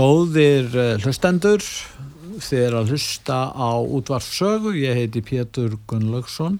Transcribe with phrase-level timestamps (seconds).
[0.00, 1.60] Góðir eh, hlustendur,
[2.40, 6.56] þið er að hlusta á útvarfsögu, ég heiti Pétur Gunnlaugsson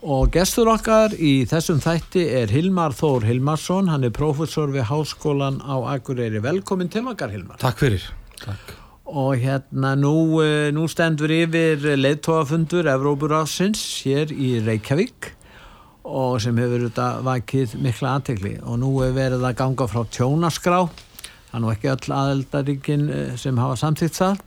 [0.00, 5.60] og gestur okkar í þessum þætti er Hilmar Þór Hilmarsson, hann er professor við Háskólan
[5.60, 6.40] á Akureyri.
[6.40, 7.60] Velkomin til okkar Hilmar.
[7.60, 8.08] Takk fyrir.
[8.40, 8.72] Takk.
[9.04, 15.34] Og hérna nú, eh, nú stendur yfir leittóafundur Evróburásins hér í Reykjavík
[16.08, 20.86] og sem hefur þetta vakið mikla aðtegli og nú er verið að ganga frá tjónaskrá
[21.52, 24.42] það er nú ekki öll aðeldaríkin eh, sem hafa samþýtt það.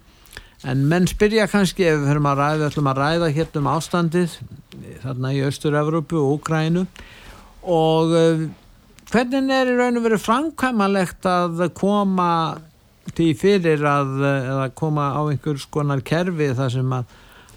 [0.65, 4.37] En menn spyrja kannski ef við ætlum að ræða hérna um ástandið
[5.03, 6.85] þarna í Östur-Európu og Úkrænu
[7.65, 8.45] og uh,
[9.11, 12.29] hvernig er í raun og verið framkvæmalegt að koma
[13.11, 17.13] því fyrir að, að koma á einhvers konar kerfi þar sem að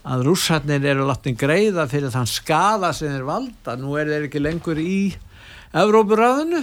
[0.08, 3.76] að rússarnir eru láttin greiða fyrir þann skada sem er valda?
[3.76, 5.00] Nú er þeir ekki lengur í
[5.76, 6.62] Evrópuræðinu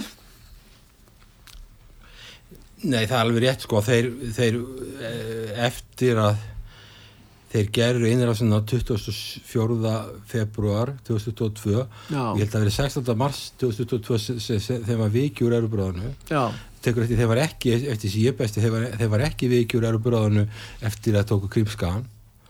[2.84, 4.60] Nei, það er alveg rétt sko, þeir, þeir
[5.00, 6.44] eh, eftir að
[7.56, 9.92] þeir gerur einræðsinn á 24.
[10.28, 11.76] februar 2022
[12.10, 12.22] Já.
[12.36, 13.12] ég held að það verið 16.
[13.20, 16.10] mars 2022 þegar maður vikjur erubráðinu
[16.84, 19.88] tekur eftir þeir var ekki eftir síðan ég besti, þeir var, þeir var ekki vikjur
[19.92, 20.44] erubráðinu
[20.90, 22.04] eftir að tóku krimskagan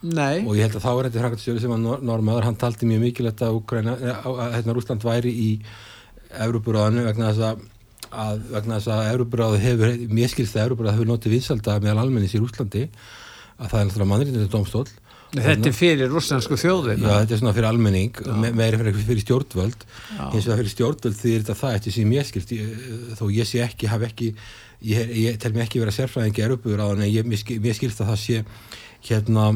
[0.07, 0.43] Nei.
[0.45, 3.45] og ég held að þá er þetta hrangatstjóri sem var normaður, hann taldi mjög mikilvægt
[3.47, 5.51] að, að, að hérna væri í
[6.47, 7.65] erubráðinu vegna þess að
[8.11, 12.37] að vegna þess að Európaráði hefur, mér skilst að Európaráði hefur notið vinsalda meðal almennis
[12.37, 12.87] í Rúslandi
[13.57, 14.87] að það er náttúrulega mannrýndinu domstól
[15.37, 19.25] Þetta er fyrir rúslandsku þjóðin Já, þetta er svona fyrir almenning, me meiri fyrir, fyrir
[19.25, 19.83] stjórnvöld.
[20.29, 22.53] Eins og fyrir stjórnvöld því þetta það eftir sem ég skilst
[23.19, 24.31] þó ég sé ekki, haf ekki
[24.87, 28.45] ég, ég tel mér ekki vera sérfræðingi Európaráðan en ég, mér skilst að það sé
[29.11, 29.49] hérna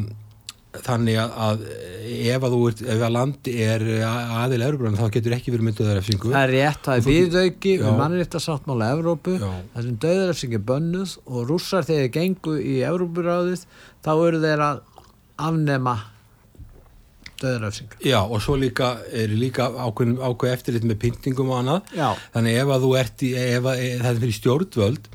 [0.71, 1.63] þannig að, að
[2.31, 6.31] ef að ert, ef að landi er aðil Európa þá getur ekki verið með döðarefsingu
[6.31, 11.51] Það er rétt, það er viðauki við mannréttasáttmála Európu það sem döðarefsing er bönnuð og
[11.51, 13.67] rússar þegar þeir gengu í Európuráðið
[14.07, 14.83] þá eru þeir að
[15.51, 15.97] afnema
[17.43, 21.95] döðarefsing Já og svo líka er líka ákveð eftirlit með pyntingum og annað.
[21.99, 22.13] Já.
[22.37, 25.11] þannig ef að þú ert í, ef að, það er fyrir stjórnvöld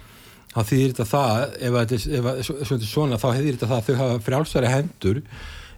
[0.55, 4.21] þá þýðir þetta það ef þetta er svona þá hefur þetta það að þau hafa
[4.25, 5.21] frjálsari hendur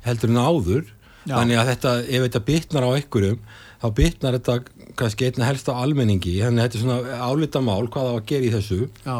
[0.05, 0.93] heldur en áður.
[1.27, 1.33] Já.
[1.35, 3.39] þannig að þetta, ef þetta bitnar á einhverjum
[3.81, 4.53] þá bytnar þetta
[4.97, 6.37] kannski einna helst á almenningi.
[6.39, 8.77] Þannig að þetta er svona álita mál hvað það var að gera í þessu.
[9.03, 9.17] Já.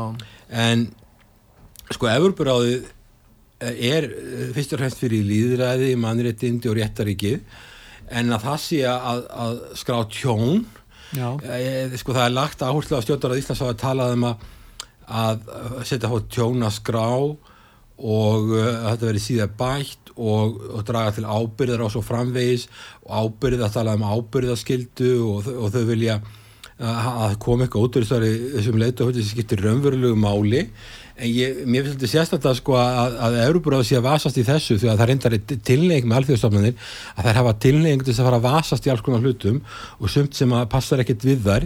[0.65, 0.85] en
[1.91, 2.87] sko Evropuráðið
[3.59, 7.39] er eh, fyrst og fremst fyrir líðræði, mannréttindi og réttaríkið
[8.07, 10.61] en að það sé að, að skrá tjón
[11.17, 14.45] e, sko það er lagt áherslu á stjórnar að Íslands á að tala um að,
[15.07, 15.45] að
[15.87, 17.07] setja hótt tjón að skrá
[17.97, 22.67] og uh, þetta verið síðan bætt og, og draga til ábyrðar á svo framvegis
[23.05, 26.19] og ábyrð að tala um ábyrðaskildu og, og þau vilja
[26.77, 30.67] að koma eitthvað út úr þessum leitu sem skiptir raunverulegu máli.
[31.17, 34.77] En ég, mér finnst þetta sérstaklega sko að, að Európaráð sé að vasast í þessu
[34.77, 38.37] því að það reyndar tilneying með alþjóðstofnanir að þær hafa tilneying til þess að fara
[38.37, 39.57] að vasast í alls konar hlutum
[39.97, 41.65] og sumt sem að passar ekkert við þær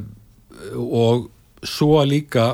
[0.79, 1.29] og
[1.61, 2.49] svo líka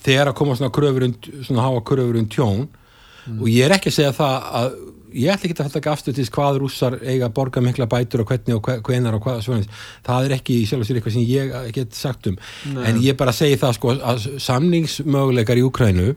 [0.00, 3.40] þegar að koma svona kröfur um, svona hafa kröfur um tjón mm.
[3.42, 4.76] og ég er ekki að segja það að
[5.14, 8.32] ég ætla ekki að ekki afstöð til hvað rússar eiga að borga mikla bætur og
[8.32, 11.72] hvernig og hvenar og hvað svona, það er ekki sjálf og sér eitthvað sem ég
[11.76, 12.38] get sagt um.
[12.72, 12.84] Nei.
[12.88, 16.12] en ég bara segi það sko að samningsmöguleikar í Ukrænu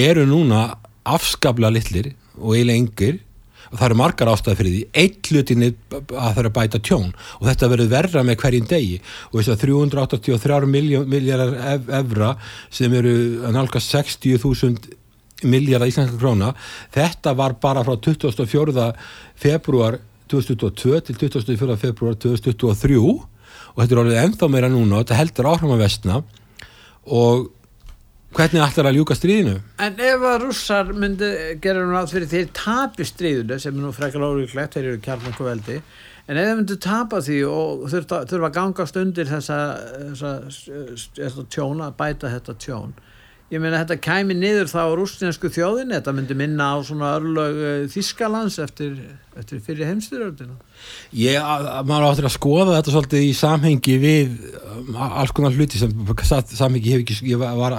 [0.00, 0.68] eru núna
[1.08, 3.20] afskabla litlir og eiginlega yngir
[3.70, 4.80] og það eru margar ástæði fyrir því.
[4.98, 7.10] Eitt hlutin er að það eru að bæta tjón.
[7.38, 8.96] Og þetta verður verra með hverjum degi.
[9.30, 10.70] Og þess að 383
[11.12, 12.32] miljardar evra
[12.74, 13.12] sem eru
[13.54, 14.98] nálgast 60.000
[15.44, 16.52] miljardar íslenska króna
[16.94, 18.86] þetta var bara frá 24.
[19.40, 20.00] februar
[20.30, 21.76] 2022 til 24.
[21.76, 26.20] februar 2023 og þetta er orðið ennþá meira núna og þetta heldur áhrifma vestna
[27.10, 27.48] og
[28.36, 29.56] hvernig ætlar að ljúka stríðinu?
[29.82, 31.30] En ef að rússar myndi
[31.62, 35.46] gera nú átt fyrir þeir tapi stríðinu sem er nú frekar ólíklegt, þeir eru kjarnanku
[35.46, 39.60] veldi en ef þeir myndi tapa því og þurfa að gangast undir þessa,
[40.12, 40.34] þessa,
[41.18, 42.94] þessa tjóna, bæta þetta tjón
[43.50, 47.86] ég meina þetta kæmi niður þá rúsnesku þjóðin, þetta myndi minna á svona örlög eh,
[47.90, 48.98] Þískalands eftir,
[49.38, 50.58] eftir fyrir heimstyrjöldina
[51.10, 51.42] Ég,
[51.88, 54.28] maður áttur að skoða þetta svolítið í samhengi við
[54.70, 55.90] um, alls konar hluti sem
[56.22, 57.74] samhengi hef ekki, ég var,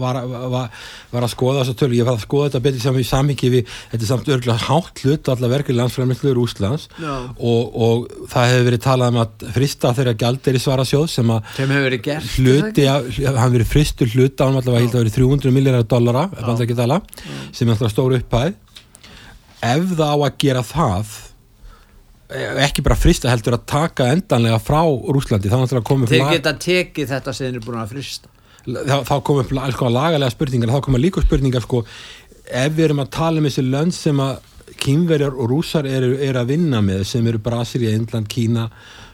[0.00, 0.66] var, var,
[1.12, 3.70] var að skoða þess að tölu, ég var að skoða þetta betur í samhengi við,
[3.92, 8.84] þetta er samt örgulega hátt hlut allar verkið landsframleysluður Úslands og, og það hefur verið
[8.88, 11.56] talað um að frista þeirra gældir í svara sjóð sem að
[12.34, 16.26] hluti, hann verið fristur hluta ánum allavega held að verið 300 miljardar dollara,
[17.54, 18.56] sem er alltaf stóru upphæð.
[19.62, 21.12] Ef það á að gera það
[22.66, 27.54] ekki bara frista heldur að taka endanlega frá Rúslandi þeir geta tekið þetta sem þeir
[27.56, 28.32] eru búin að frista
[28.62, 33.02] þá, þá komum alls konar lagalega spurningar þá komum líka spurningar sko ef við erum
[33.04, 34.40] að tala um þessi lönd sem að
[34.82, 38.68] kynverjar og rúsar eru, eru að vinna með sem eru Brasilia, Indland, Kína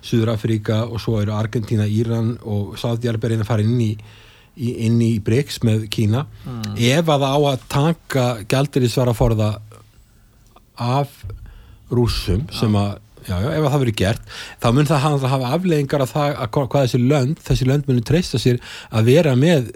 [0.05, 3.91] Suðurafrika og svo eru Argentina, Íran og Sáðjárbergin að fara inn í,
[4.57, 6.25] í, inn í BRICS með Kína.
[6.45, 6.77] Mm.
[6.93, 9.57] ef að á að taka gældir í svara forða
[10.79, 11.11] af
[11.91, 12.99] rúsum sem að
[13.29, 16.53] Já, já, ef það verið gert, þá mun það hafa, hafa afleggingar af það að
[16.57, 19.69] hvað þessi lönd, þessi lönd munir treysta sér að vera með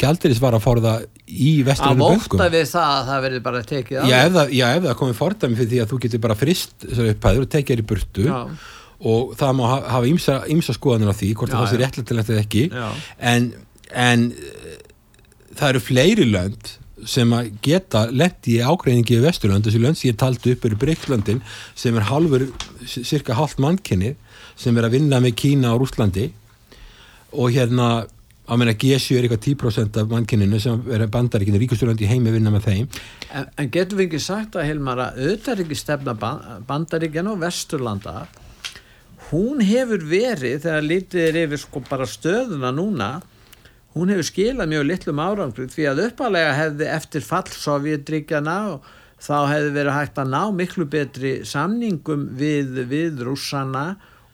[0.00, 2.18] gældirisvara fórða í vesturinu böngum.
[2.18, 4.10] Að móta við það að það verið bara tekið af?
[4.10, 7.46] Já, ef það, það komið fordæmi fyrir því að þú getur bara frist þessari upphæður
[7.46, 8.38] og tekið þér í burtu já.
[9.14, 12.66] og það má hafa ýmsa, ýmsa skoðanir á því, hvort það sé réttilegt eða ekki,
[13.32, 13.50] en,
[13.94, 14.28] en
[15.54, 16.74] það eru fleiri lönd
[17.08, 20.78] sem að geta lendi í ágreiningi í Vesturland, þessi lönd sem ég taldi upp eru
[20.80, 21.42] Breiklöndin
[21.78, 22.46] sem er halfur
[22.86, 24.14] cirka halvt mannkynni
[24.58, 26.30] sem er að vinna með Kína og Rúslandi
[27.30, 27.90] og hérna
[28.50, 32.50] að meina G7 er eitthvað 10% af mannkynninu sem er bandaríkinu, ríkusturlandi í heimi vinna
[32.50, 32.88] með þeim.
[33.30, 36.14] En, en getur við ekki sagt að Hilmar að auðvitað ekki stefna
[36.66, 38.24] bandaríkinu og Vesturlanda
[39.30, 43.10] hún hefur verið þegar lítið er yfir sko bara stöðuna núna
[43.96, 48.88] hún hefur skilað mjög litlum árangrið því að uppalega hefði eftir fall Sovjetríkjana og
[49.20, 53.86] þá hefði verið hægt að ná miklu betri samningum við, við rússana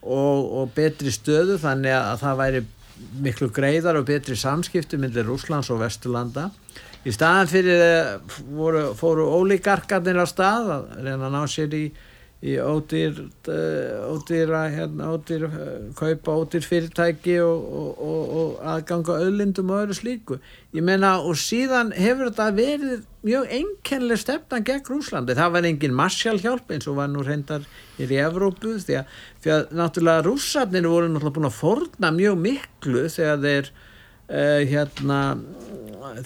[0.02, 2.64] og, og betri stöðu þannig að það væri
[3.24, 6.48] miklu greiðar og betri samskipti myndir Rúslands og Vesturlanda.
[7.06, 7.82] Í staðan fyrir
[8.56, 11.84] voru, fóru ólíkarkarnir á stað að reyna að ná sér í,
[12.44, 13.16] í ódýr
[13.48, 15.46] ódýra hérna, ódýr
[15.96, 20.38] kaupa ódýr fyrirtæki og, og, og, og aðganga öðlindum og öðru slíku.
[20.76, 25.96] Ég meina og síðan hefur þetta verið mjög einkennileg stefna gegn Rúslandi það var engin
[25.96, 27.64] marsjál hjálp eins og var nú reyndar
[27.96, 33.06] í Evrópu því að, því að náttúrulega rússarnir voru náttúrulega búin að forna mjög miklu
[33.16, 35.20] þegar þeir uh, hérna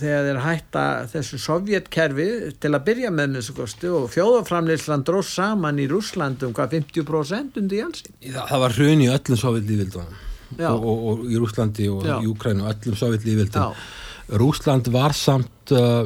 [0.00, 2.27] þegar þeir hætta þessu sovjetkerfi
[2.62, 7.61] til að byrja með þessu kosti og fjóðaframleysland dróð saman í Rúsland um hvað 50%
[7.62, 8.19] undir jálsinn.
[8.25, 10.19] Það, það var hrun í öllum sovjetlífildunum
[10.59, 12.17] og, og, og í Rúslandi og Já.
[12.19, 13.83] í Ukrænu og öllum sovjetlífildunum.
[14.41, 16.05] Rúsland var samt uh,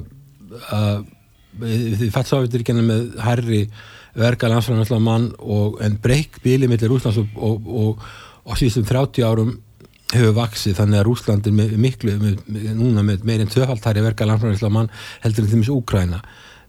[0.73, 1.01] uh,
[1.61, 3.61] því fætt sovjetríkjana með herri
[4.15, 5.31] verka landsfæðan
[5.83, 8.03] en breyk bíli millir Rúslands og, og,
[8.45, 9.55] og síðustum 30 árum
[10.13, 14.75] hefur vaksið þannig að Rúsland með, miklu með, með, núna með meirinn töfaldhæri verka landfræðislega
[14.75, 14.91] mann
[15.25, 16.21] heldur en þeim þessu Úkræna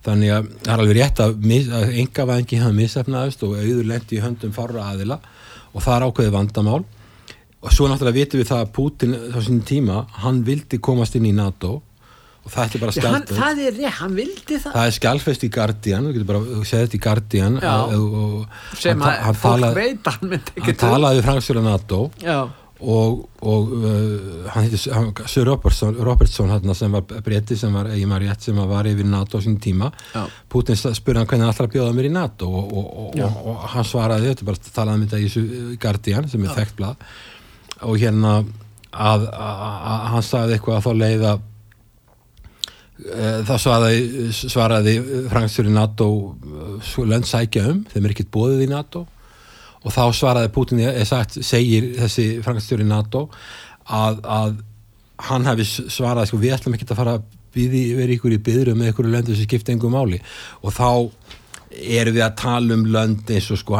[0.05, 1.33] þannig að það er alveg rétt að,
[1.79, 5.17] að enga væðingi hafa misefnaðist og auður lendi í höndum farra aðila
[5.75, 6.83] og það er ákveðið vandamál.
[7.65, 11.25] Og svo náttúrulega vitum við það að Putin á sín tíma, hann vildi komast inn
[11.25, 11.79] í NATO
[12.45, 14.75] og það er bara skjálfest það er rétt, hann vildi það.
[14.75, 19.01] Það er skjálfest í Guardian, þú getur bara segðið þetta í Guardian og, og, sem
[19.07, 20.35] að fólk veit hann,
[20.67, 22.37] hann talaði fransfjöla NATO já
[22.85, 24.81] og, og uh, hann heitir
[25.31, 29.07] Sir Robertson, Robertson hérna, sem var breyti sem var, ég maður rétt, sem var yfir
[29.09, 30.25] NATO á sín tíma Já.
[30.51, 34.49] Putin spurði hann hvernig alltaf bjóða mér í NATO og, og, og hann svaraði þetta
[34.51, 36.57] bara talaði um þetta í Guardian sem er Já.
[36.61, 37.09] þekkt blad
[37.85, 38.47] og hérna að,
[38.93, 41.33] að, að hann sagði eitthvað að þá leiða
[43.01, 44.95] uh, það svaraði, svaraði
[45.33, 49.05] Frankstur í NATO uh, lönd sækja um, þeim er ekkert bóðið í NATO
[49.85, 53.27] og þá svaraði Putin sagt, segir þessi frangastöru NATO
[53.85, 54.59] að, að
[55.29, 58.91] hann hefði svarað sko, við ætlum ekki að fara að vera ykkur í byðrum með
[58.91, 60.19] ykkur löndu sem skipta engum máli.
[60.65, 60.89] Og þá
[61.75, 63.79] erum við að tala um lönd eins og sko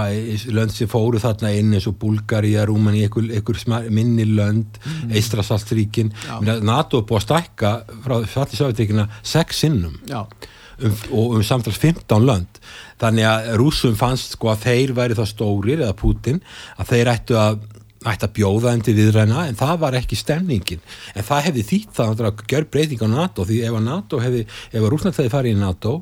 [0.56, 3.62] lönd sem fóru þarna inn eins og Bulgaria, Rúmani, ykkur, ykkur
[3.94, 5.14] minni lönd, mm.
[5.16, 6.12] Eistrasaltríkin
[6.44, 7.72] NATO er búið að stækka
[8.04, 12.62] frá þetta sáðutíkina sex sinnum um, og um samtals 15 lönd
[13.02, 16.42] þannig að rúsum fannst sko að þeir væri það stórir eða Putin
[16.80, 17.60] að þeir ættu að
[18.06, 20.82] ætti að bjóða þeim til viðræna en það var ekki stemningin.
[21.18, 24.42] En það hefði þýtt það að gera breyting á NATO því ef að NATO hefði,
[24.46, 25.94] ef að Rúsland hefði farið í NATO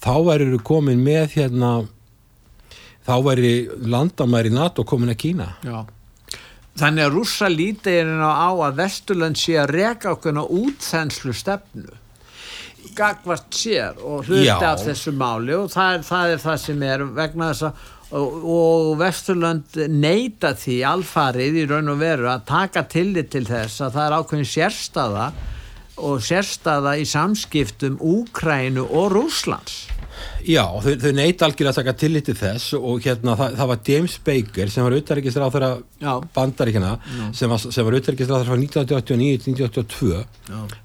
[0.00, 1.72] þá væri komin með hérna
[3.06, 5.48] þá væri landamæri NATO komin að Kína.
[5.66, 5.80] Já.
[6.80, 11.99] Þannig að rúsa lítið er á að Vesturland sé að reka okkur á útþenslu stefnu
[12.96, 17.08] gagvart sér og hluti af þessu máli og það er, það er það sem er
[17.16, 22.84] vegna þess að og, og Vesturlönd neyta því alfarið í raun og veru að taka
[22.90, 25.26] tillit til þess að það er ákveðin sérstaða
[26.00, 29.86] og sérstaða í samskiptum Úkrænu og Rúslands
[30.44, 34.14] Já, þau, þau neitt algjörlega að taka tilliti þess og hérna það, það var James
[34.26, 36.92] Baker sem var auðverkistur á þeirra bandaríkina
[37.36, 40.22] sem var, var auðverkistur á þeirra frá 1989-1982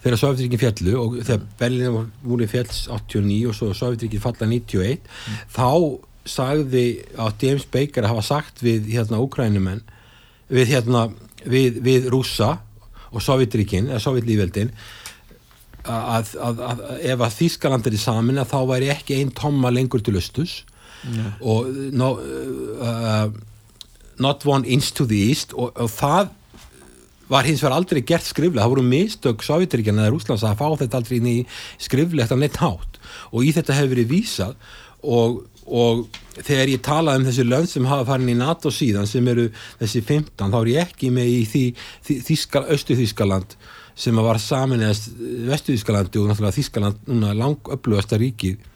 [0.03, 5.39] þegar Sovjetrikin fjallu og þegar Berlin voru fjalls 89 og svo Sovjetrikin falla 91 mm.
[5.55, 5.69] þá
[6.25, 9.84] sagði á James Baker að hafa sagt við hérna Ukrænumenn
[10.51, 11.07] við hérna
[11.45, 12.57] við, við Rúsa
[13.15, 14.74] og Sovjetrikin eða Sovjetlífveldin
[15.86, 19.72] að, að, að ef að Þískaland er í samin að þá væri ekki einn tomma
[19.74, 20.63] lengur til östus
[21.06, 21.36] yeah.
[21.42, 22.15] og no,
[22.80, 23.27] uh,
[24.18, 25.54] not one inch to the east.
[25.54, 26.32] Og, og það
[27.32, 31.01] var hins vegar aldrei gert skriflega, það voru mistök Sovjetiríkjana eða Rúslands að fá þetta
[31.01, 31.39] aldrei inn í
[31.82, 33.00] skriflegt af neitt hátt.
[33.34, 34.54] Og í þetta hefur verið vísað.
[35.06, 39.25] Og, og þegar ég talaði um þessi lönd sem hafa farin í NATO síðan sem
[39.32, 39.48] eru
[39.80, 41.65] þessi 15 þá er ég ekki með í því
[42.75, 43.58] Östu Þískaland
[43.95, 45.11] sem var saminast
[45.47, 48.71] Vestuðískalandi og náttúrulega Þískaland núna langöflugasta ríkið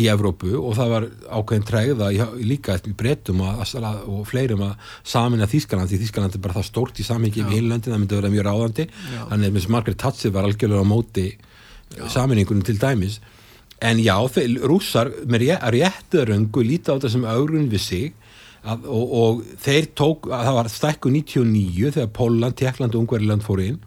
[0.00, 2.08] í Evrópu og það var ákveðin træða
[2.40, 7.06] líka eftir breytum og fleirum að samina Þískaland því Þískaland er bara það stórt í
[7.06, 8.88] samhengi við heilöndin, það myndi að vera mjög ráðandi.
[9.28, 11.26] Þannig að Margaret Thatcher var algjörlega á móti
[12.08, 13.20] saminningunum til dæmis.
[13.82, 14.16] En já,
[14.64, 18.12] rússar með réttaröngu líti á þetta sem augrun við sig
[18.62, 23.64] að, og, og þeir tók, það var stækku 99 þegar Póland, Tjekkland og Ungverðiland fór
[23.66, 23.80] inn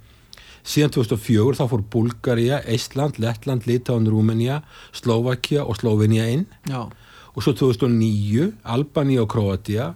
[0.65, 4.63] síðan 2004 þá fór Bulgaria, Eistland, Lettland, Litáin, Rúmenía,
[4.95, 6.47] Slovakia og Slovenia inn.
[6.69, 6.89] Já.
[7.35, 9.89] og svo 2009 Albania og Kroatia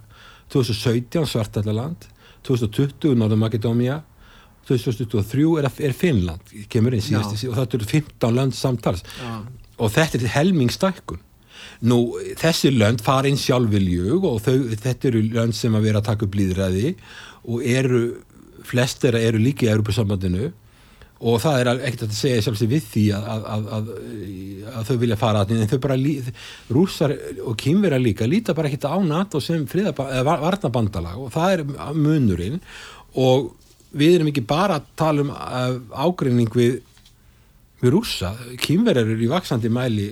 [0.51, 2.09] 2017 Svartallaland
[2.43, 4.01] 2020 Norður Makedómia
[4.67, 9.03] 2023 er, er Finnland kemur inn síðast og þetta eru 15 land samtals.
[9.17, 9.41] Já.
[9.79, 11.21] og þetta er helmingstækkun.
[11.87, 11.97] Nú,
[12.39, 16.27] þessi lönd fara inn sjálfviljug og þau, þetta eru lönd sem að vera að taka
[16.27, 16.93] upp líðræði
[17.47, 18.01] og eru
[18.67, 20.51] flest eru líka í Europasambandinu
[21.19, 23.89] og það er ekkert að segja sjálfsög við því að, að, að,
[24.71, 25.97] að þau vilja fara að en þau bara,
[26.71, 31.65] rússar og kýmverjar líka líta bara ekkert á NATO sem varnabandalag og það er
[31.97, 32.61] munurinn.
[33.19, 33.51] Og
[33.91, 35.33] við erum ekki bara að tala um
[35.91, 36.79] ágreining við,
[37.83, 40.11] við rússa, kýmverjar eru í vaksandi mæli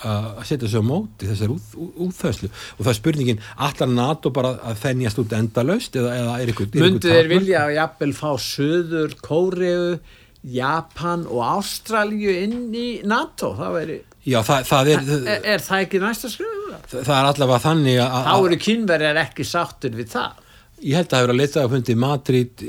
[0.00, 4.78] að setja sig á móti þessar útþöðslu og það er spurningin allar NATO bara að
[4.80, 9.98] þennjast út endalaust eða, eða er ykkur Mundu þeir vilja að jafnvel fá Suður, Kóriðu
[10.42, 13.52] Japan og Ástralju inn í NATO.
[13.58, 16.56] Það veri Já, það, það er, er, er það ekki næsta skrif?
[16.92, 20.46] Það, er allavega þannig að Þá eru kynverjar ekki sáttur við það.
[20.80, 22.62] Ég held að það hefur að leta á fundi Madrid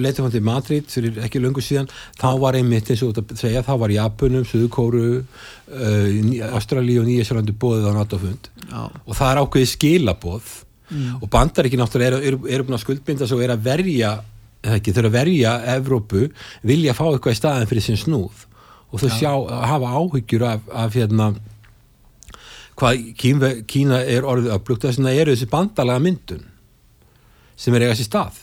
[0.00, 1.88] leta á fundi Madrid fyrir ekki lungu síðan.
[2.20, 7.56] Þá var einmitt eins og þetta segja þá var Japunum, Suðukóru uh, Ástralíu og Nýjasjálfandi
[7.60, 10.58] bóðið á NATO-fund og það er ákveðið skilaboð.
[10.90, 11.20] Mm.
[11.22, 14.08] og bandar ekki náttúrulega eru er, er búin að skuldbinda svo er að verja
[14.66, 16.26] ekki, eru að verja Evrópu
[16.66, 18.46] vilja fá eitthvað í staðin fyrir sin snúð.
[18.90, 19.32] Og þau sjá,
[19.70, 21.32] hafa áhyggjur af, af hérna
[22.80, 26.46] hvað Kína, Kína er orðið upplugt þess að eru þessi bandalaga myndun
[27.60, 28.38] sem er eigast í stað.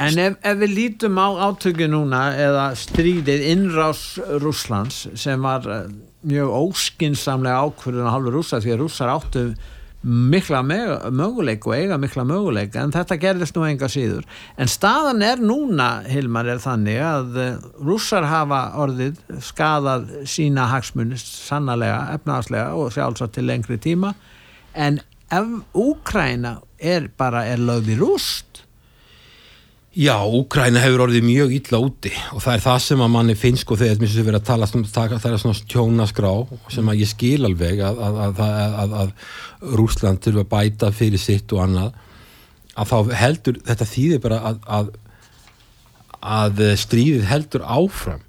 [0.00, 4.04] En ef, ef við lítum á átöku núna eða stríðið innrás
[4.40, 5.90] Rúslands sem var eh,
[6.24, 9.44] mjög óskinsamlega ákvörðun á halvu rúsa því að rússar áttu
[10.02, 14.24] mikla möguleik og eiga mikla möguleik en þetta gerðist nú enga síður.
[14.56, 21.28] En staðan er núna Hilmar er þannig að eh, rússar hafa orðið skadað sína hagsmunist
[21.44, 24.14] sannlega efnaðslega og sjálfsagt til lengri tíma.
[24.72, 28.49] En Úkræna er bara er lögð í rúst
[29.90, 33.70] Já, Úkræna hefur orðið mjög illa úti og það er það sem að manni finnst
[33.74, 36.30] og þegar þess að vera að tala um það er svona tjónaskrá
[36.70, 39.10] sem að ég skil alveg að, að, að, að
[39.80, 41.98] Rúsland þurfa að bæta fyrir sitt og annað
[42.78, 44.54] að þá heldur, þetta þýðir bara
[46.38, 48.22] að stríðið heldur áfram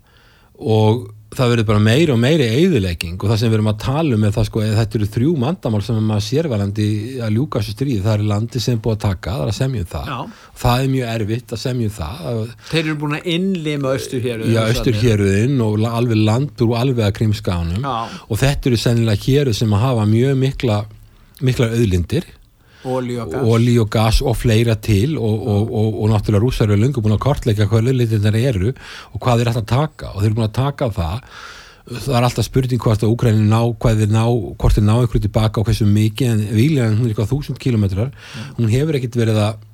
[0.58, 4.18] og það verður bara meiri og meiri eigðulegging og það sem við erum að tala
[4.18, 6.88] um er það sko þetta eru þrjú mandamál sem maður sérvalandi
[7.24, 9.58] að ljúka þessu stríð, það er landi sem er búið að taka, það er að
[9.60, 10.12] semja um það.
[10.12, 10.50] Já.
[10.64, 12.42] það er mjög erfitt að semja um það.
[12.72, 17.88] Þeir eru búin að innlima austurhéruðin Já, austurhéruðin og alveg landur og alveg að krimskánum
[17.88, 20.84] og þetta eru sennilega héruð sem að hafa mjög mikla
[21.42, 22.28] mikla auðlindir
[23.46, 24.22] Óli og gas.
[24.26, 27.90] Og fleira til og, og, og, og náttúrulega rúsar eru lengur búin að kortleika hvað
[27.90, 31.42] lögleitinnar eru og hvað þeir ætla að taka og þeir eru búin að taka það.
[31.92, 34.24] Það er alltaf spurning hvort að Úkræni ná hvað þeir ná,
[34.62, 38.12] hvort þeir ná ykkur tilbaka og hversu mikið en výlega hún er eitthvað þúsund kilómetrar
[38.60, 39.66] hún hefur ekkert verið að,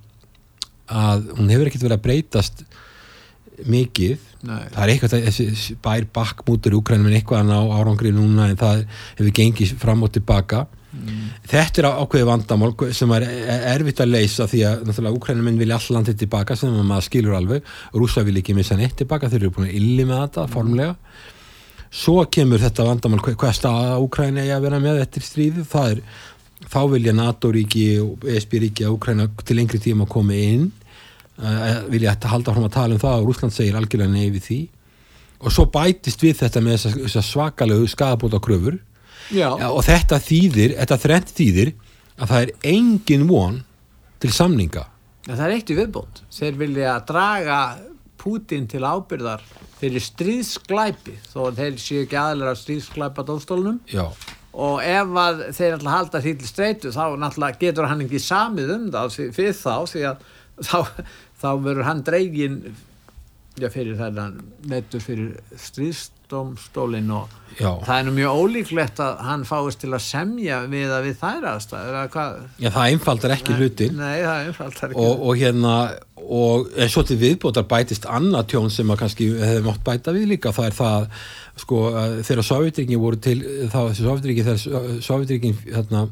[0.87, 2.63] að hún hefur ekkert verið að breytast
[3.67, 4.23] mikið.
[4.47, 4.63] Nei.
[4.69, 8.59] það er eitthvað þessi bær bakkmútur í Úkræni en eitthvað að ná árangri núna en
[8.59, 8.83] það
[9.17, 10.67] hefur gengið fram og tilbaka
[10.97, 11.23] Mm.
[11.47, 13.25] Þetta er ákveði vandamál sem er
[13.73, 17.73] erfitt að leysa því að náttúrulega úkrænuminn vilja all landið tilbaka sem maður skilur alveg.
[17.95, 20.95] Rúsa vil ekki missa neitt tilbaka þeir eru búin að illi með þetta formlega.
[21.93, 26.01] Svo kemur þetta vandamál hvað staða úkræni er að vera með eftir stríði það er,
[26.67, 30.65] þá vilja NATO-ríki og ESB-ríki að úkræna til lengri tíma að koma inn
[31.39, 34.59] uh, vilja þetta halda fram að tala um það og Rúsland segir algjörlega neyfi því.
[35.45, 38.79] Og svo bætist við þetta með þessa, þessa svakalegu skadabóta kröfur
[39.33, 39.49] Já.
[39.51, 41.73] og þetta þýðir, þetta þrent þýðir
[42.17, 43.59] að það er engin von
[44.21, 44.85] til samninga
[45.27, 47.59] ja, það er eitt í viðbót þeir vilja draga
[48.17, 49.43] Putin til ábyrðar
[49.77, 54.07] fyrir stríðsklæpi þó þeir séu ekki aðlega stríðsklæpa dómstólunum Já.
[54.57, 55.13] og ef
[55.59, 59.75] þeir alltaf halda því til streitu þá getur hann ekki samið um það fyrir þá
[59.91, 60.27] því að
[60.65, 60.77] þá,
[61.37, 62.61] þá verður hann dreygin
[63.57, 65.37] já, fyrir þennan nettur fyrir
[66.27, 67.71] stríðsdómstólin og já.
[67.85, 71.47] það er nú mjög ólíklegt að hann fáist til að semja við að við þær
[71.53, 71.97] aðstæður
[72.59, 73.97] Já það einfaldar ekki hlutin.
[73.97, 75.73] Nei það einfaldar ekki og, og hérna
[76.27, 80.31] og en svo til viðbótar bætist annað tjón sem að kannski hefði mátt bæta við
[80.33, 80.51] líka.
[80.51, 81.09] Það er það
[81.57, 81.83] sko
[82.27, 83.39] þegar Sovjetringin voru til
[83.71, 86.07] þá þessi Sovjetringin þegar Sovjetringin hérna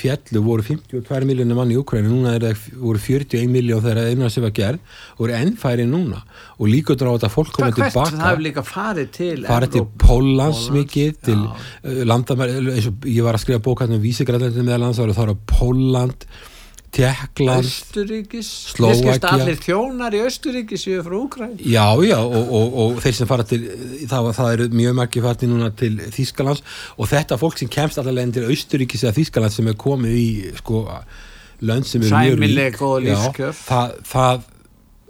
[0.00, 4.30] fjallu voru 52 miljónir mann í Ukræni núna er það voru 41 miljón þegar eina
[4.32, 4.78] sem var gerð
[5.16, 6.22] og voru ennfæri núna.
[6.58, 10.64] Og líka dráð að fólk komið tilbaka það hefur líka farið til farið til Pólans
[10.74, 15.02] mikið til uh, landamæri, eins og ég var að skrifa bókast um vísigræðlega meðal lands
[15.02, 16.26] þá var Póland
[16.92, 22.76] Tjekkland, Slovakia Ég skilst allir þjónar í Östuríkis við frá Úkræn Já, já, og, og,
[22.82, 23.60] og þeir sem fara til
[24.10, 26.60] það, það eru mjög margir farið núna til Þýskalands
[26.98, 30.28] og þetta fólk sem kemst allavega til Östuríkis eða Þýskalands sem er komið í
[30.60, 30.82] sko,
[31.64, 33.40] lönd sem eru mjög rík.
[33.64, 34.48] það, það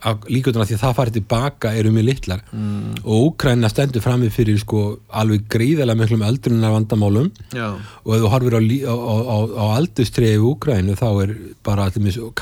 [0.03, 3.03] líkvöldunar því að það farið tilbaka eru mjög litlar mm.
[3.03, 4.83] og Úkræna stendur fram með fyrir sko
[5.23, 7.69] alveg gríðilega miklum öldrunar vandamálum Já.
[7.79, 11.37] og ef þú horfir á, á, á, á aldustreiði í Úkrænu þá er
[11.67, 11.91] bara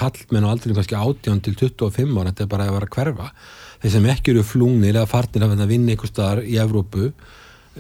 [0.01, 3.29] kallmenn á aldrinu kannski 18 til 25 ára þetta er bara að vera að hverfa
[3.83, 7.13] þeir sem ekki eru flúnir eða farnir að vinna einhver staðar í Evrópu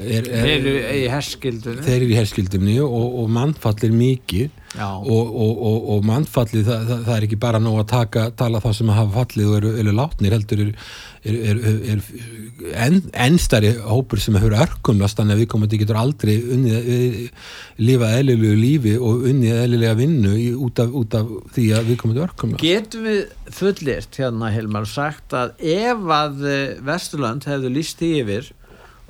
[0.00, 5.30] Er, er, þeir eru í herskildunni þeir eru í herskildunni og, og mannfallir mikið og,
[5.34, 8.92] og, og mannfallir það, það, það er ekki bara nóg að taka, tala það sem
[8.94, 10.76] hafa fallið og eru, eru látnir heldur er,
[11.24, 12.04] er
[12.84, 17.34] en, ennstæri hópur sem hefur örkumlast þannig að við komum að þetta getur aldrei unnið,
[17.82, 22.00] lífa eðlilegu lífi og unnið eðlilega vinnu í, út, af, út af því að við
[22.04, 23.20] komum að örkumlast Getum við
[23.58, 26.46] fullirt hérna Hilmar sagt að ef að
[26.86, 28.54] Vesturland hefðu líst í yfir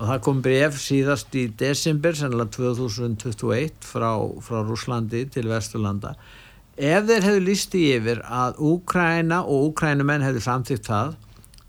[0.01, 6.15] og það kom bref síðast í desember, sennilega 2021 frá, frá Rúslandi til Vesturlanda.
[6.81, 11.19] Ef þeir hefðu lísti yfir að Úkræna og Úkrænumenn hefðu samtíkt það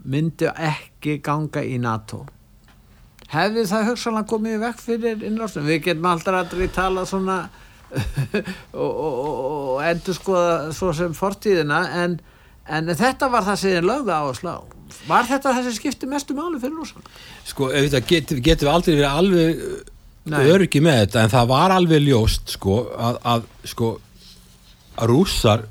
[0.08, 2.24] myndi ekki ganga í NATO.
[3.32, 7.38] Hefði það högsalega komið vekk fyrir innrástum, við getum alltaf aldrei talað svona
[8.80, 12.22] og, og, og endur skoða svo sem fortíðina en,
[12.72, 14.24] en þetta var það sem ég lögði á.
[14.24, 14.56] að slá
[15.08, 17.06] var þetta þessi skipti mestu máli fyrir rúsan?
[17.48, 17.72] Sko,
[18.10, 22.56] getum get við aldrei verið alveg uh, öryggi með þetta en það var alveg ljóst
[22.58, 23.92] sko að, að sko
[25.02, 25.66] að rússar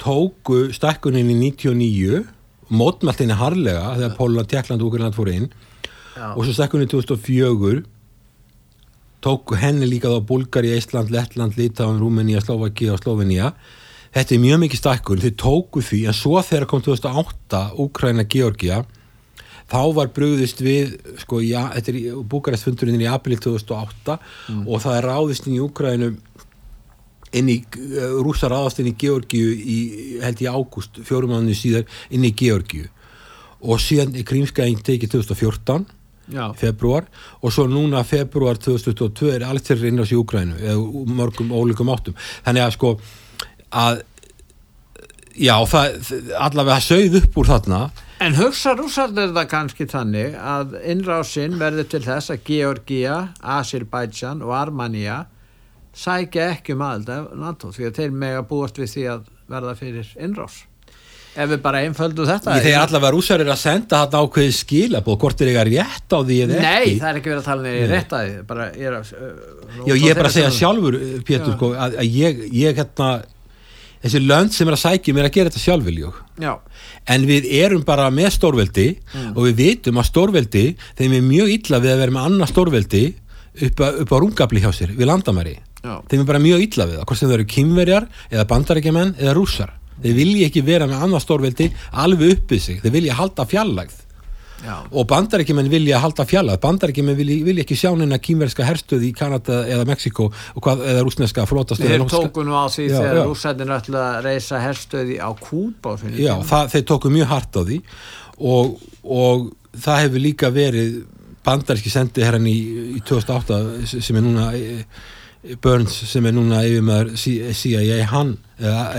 [0.00, 2.24] tóku stakkunin í 99
[2.70, 5.48] mótmæltinni harlega þegar Póluland, Tjekkland og Úrland fór inn
[6.16, 6.32] Já.
[6.34, 7.82] og svo stakkunin í 2004
[9.20, 13.52] tóku henni líka þá Bulgari, Ísland, Lettland, Lítáin, Rúmeníja, Slovakia og Slovenia
[14.14, 18.82] þetta er mjög mikið stakkun, þau tóku því en svo þegar kom 2008 Úkræna Georgia
[19.70, 24.64] þá var brúðist við sko, já, þetta er búkarestfundurinn í april 2008 mm.
[24.66, 26.10] og það er ráðist inn í Úkrænu
[27.38, 29.78] inn í uh, rúsa ráðast inn í Georgiu í,
[30.24, 32.90] held í ágúst, fjórum mánu síðar inn í Georgiu
[33.60, 35.86] og síðan er Krímskæðing tekið 2014
[36.30, 36.44] Já.
[36.58, 37.06] februar
[37.42, 41.90] og svo núna februar 2022 er allt þeirra inn á síðu Úkrænu eða mörgum ólíkum
[41.94, 42.94] áttum þannig að sko
[43.70, 44.02] að
[45.40, 45.98] já, það,
[46.38, 47.82] allavega sögð upp úr þarna.
[48.20, 54.52] En hugsa rúsarnir það kannski þannig að innrásinn verður til þess að Georgia, Azerbaijan og
[54.58, 55.22] Armania
[55.96, 60.12] sækja ekki um aðelda NATO því að þeir mega búast við því að verða fyrir
[60.20, 60.66] innrás.
[61.30, 65.42] Ef við bara einföldu þetta Þegar allavega rúsar er að senda þetta ákveði skilabóð hvort
[65.42, 66.64] er eitthvað rétt á því eða ekki.
[66.66, 68.96] Nei, það er ekki verið að tala um því rétt á því bara, ég er
[68.98, 70.96] að, uh, Já, ég er bara að segja sjálfur
[71.28, 73.12] Pétur, sko, að, að ég, ég hérna
[74.04, 76.20] þessi lönd sem er að sækjum er að gera þetta sjálfviljúk
[77.14, 79.32] en við erum bara með stórveldi mm.
[79.34, 80.66] og við vitum að stórveldi
[80.98, 84.62] þeim er mjög illa við að vera með annað stórveldi upp, a, upp á rungabli
[84.62, 85.94] hjá sér við landamæri, Já.
[86.10, 89.74] þeim er bara mjög illa við hvort sem það eru kymverjar eða bandarækjumenn eða rússar,
[90.00, 91.68] þeir vilja ekki vera með annað stórveldi
[92.04, 92.80] alveg uppið sig.
[92.84, 93.98] Þeir vilja halda fjallægð
[94.60, 94.74] Já.
[94.92, 99.62] og bandarækjumenn vilja halda fjallað bandarækjumenn vilja, vilja ekki sjá neina kýmverska herstöð í Kanada
[99.64, 100.28] eða Mexiko
[100.60, 105.16] eða rúsneska flótastöð Þeir tóku nú á því já, þegar rúsættin ætla að reysa herstöði
[105.16, 107.80] á Kúpa Já, það, þeir tóku mjög hart á því
[108.50, 111.00] og, og það hefur líka verið
[111.46, 112.60] bandarækji sendið hérna í,
[112.98, 114.50] í 2008 sem er núna
[115.62, 118.34] Burns sem er núna yfir með CIA hann,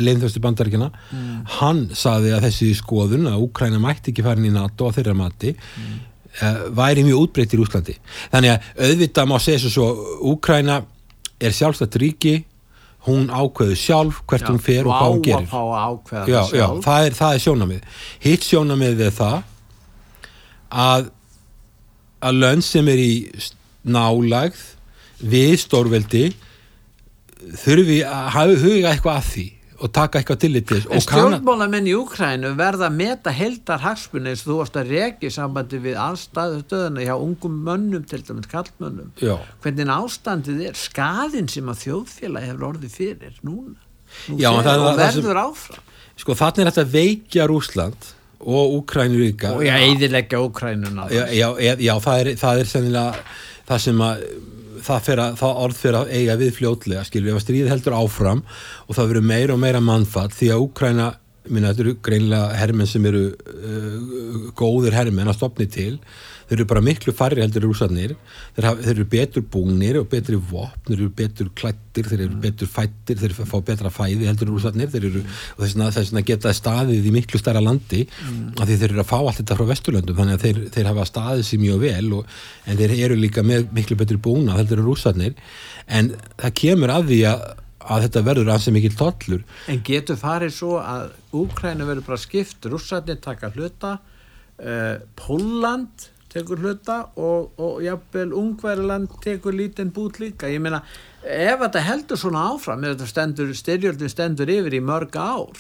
[0.02, 1.34] leynþjóðstu bandaríkjana mm.
[1.60, 5.54] hann saði að þessi skoðun að Úkræna mætti ekki farin í NATO á þeirra mati
[5.54, 6.00] mm.
[6.42, 7.98] uh, væri mjög útbreytt í Úslandi
[8.34, 9.92] þannig að auðvitað má segja svo
[10.34, 10.80] Úkræna
[11.42, 12.36] er sjálfstætt ríki
[13.06, 15.48] hún ákveður sjálf hvert já, hún fer og hvað hún gerir
[16.30, 19.40] já, já, það er, er sjónamið hitt sjónamið er það
[20.72, 21.10] að
[22.22, 23.14] að lönn sem er í
[23.82, 24.62] nálægð
[25.22, 26.28] við stórveldi
[27.62, 29.48] þurfi að hafa huga eitthvað að því
[29.82, 30.88] og taka eitthvað til þess.
[30.94, 35.32] En stjórnmálamenn í Ukrænu verða að meta heldar hagsmunni eins og þú varst að regi
[35.34, 39.40] sambandi við allstaðu stöðuna hjá ungum mönnum til dæmis kallmönnum Já.
[39.64, 43.78] hvernig ástandið er skadinn sem að þjóðfélagi hefur orðið fyrir núna.
[44.30, 45.86] Nú Já, það, og verður sem, áfram.
[46.22, 48.10] Sko þannig er þetta veikja Rúsland
[48.42, 49.56] og Ukrænu líka.
[49.56, 53.24] Og ég eidilegja Ukrænuna Já, já, já það er, það er sennilega
[53.66, 54.26] það sem að
[54.86, 58.44] það, að, það orð fyrir að eiga við fljótlega skilur, ef að stríð heldur áfram
[58.88, 61.08] og það verður meira og meira mannfatt því að Úkræna,
[61.50, 65.96] minna þetta eru greinlega hermenn sem eru uh, góðir hermenn að stopni til
[66.52, 68.12] þeir eru bara miklu farri heldur rúsarnir
[68.58, 72.68] þeir, þeir eru betur búnir og betri vopn, þeir eru betur klættir þeir eru betur
[72.68, 75.24] fættir, þeir eru að fá betra fæði heldur rúsarnir eru,
[75.56, 78.44] og þess vegna geta staðið í miklu starra landi mm.
[78.58, 80.20] af því þeir eru að fá allt þetta frá vesturlöndum.
[80.20, 82.38] Þannig að þeir, þeir hafa staðið sér mjög vel og,
[82.68, 85.40] en þeir eru líka með miklu betri búna heldur rúsarnir
[85.88, 87.50] en það kemur að því að
[87.82, 89.46] að þetta verður ansið mikil tollur.
[89.72, 96.62] En getur farið svo að Úkrænu verður bara skipt, rússarnir taka hluta uh, Póland tekur
[96.64, 100.50] hluta og, og jafnvel ungverðiland tekur lítinn bút líka.
[100.52, 100.82] Ég meina
[101.22, 102.86] ef þetta heldur svona áfram
[103.58, 105.60] styrjöldin stendur yfir í mörg ár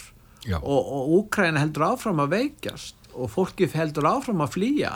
[0.61, 4.93] og, og Úkræna heldur áfram að veikjast og fólki heldur áfram að flýja.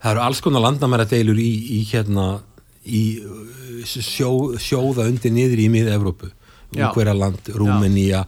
[0.00, 2.40] Það eru alls konar landamæradeilur í, í hérna
[2.84, 6.32] í uh, sjó, sjóða undir niður í miða-Evrópu
[6.74, 8.24] Ungverjaland, Rúmenía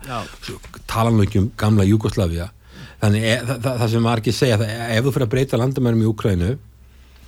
[0.86, 2.46] talanlögjum gamla Jugoslavia
[3.06, 6.10] þannig e, það, það, það sem margir segja ef þú fyrir að breyta landamærum í
[6.10, 6.56] Ukrænu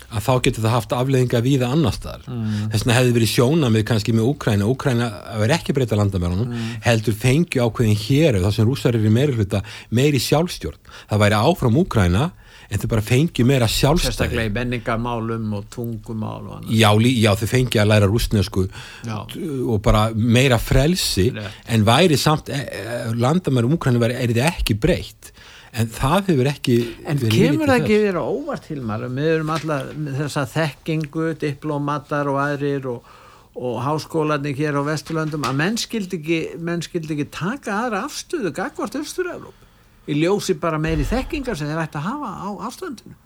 [0.08, 2.24] að þá getur það haft afleðinga við annar staðar.
[2.32, 2.56] Mm.
[2.72, 5.08] Þess vegna hefði verið sjónamið kannski með Úkræna, Úkræna
[5.42, 6.74] verið ekki breyta landamærunum, mm.
[6.86, 9.60] heldur fengju ákveðin hér, þá sem rúsar eru meiri hluta
[9.92, 10.80] meiri sjálfstjórn.
[11.10, 12.30] Það væri áfram Úkræna
[12.68, 14.12] en þau bara fengju meira sjálfstæði.
[14.12, 16.68] Sérstaklega í menningamálum og tungumál og.
[16.72, 18.64] Já, já þau fengju að læra rúsnesku
[19.08, 21.48] og bara meira frelsi Le.
[21.68, 25.32] en væri samt, e, e, landamærum Úkræna er þetta ekki breytt
[25.72, 29.94] en það hefur ekki en kemur það ekki verið óvart til maður við erum alltaf
[30.18, 33.14] þess að þekkingu diplomatar og aðrir og,
[33.58, 38.54] og háskólanir hér á Vesturlöndum að menn skildi ekki, menn skildi ekki taka aðra afstöðu
[38.56, 43.18] gagvart Östur-Európ í ljósi bara meiri þekkingar sem þeir ætti að hafa á afstöndinu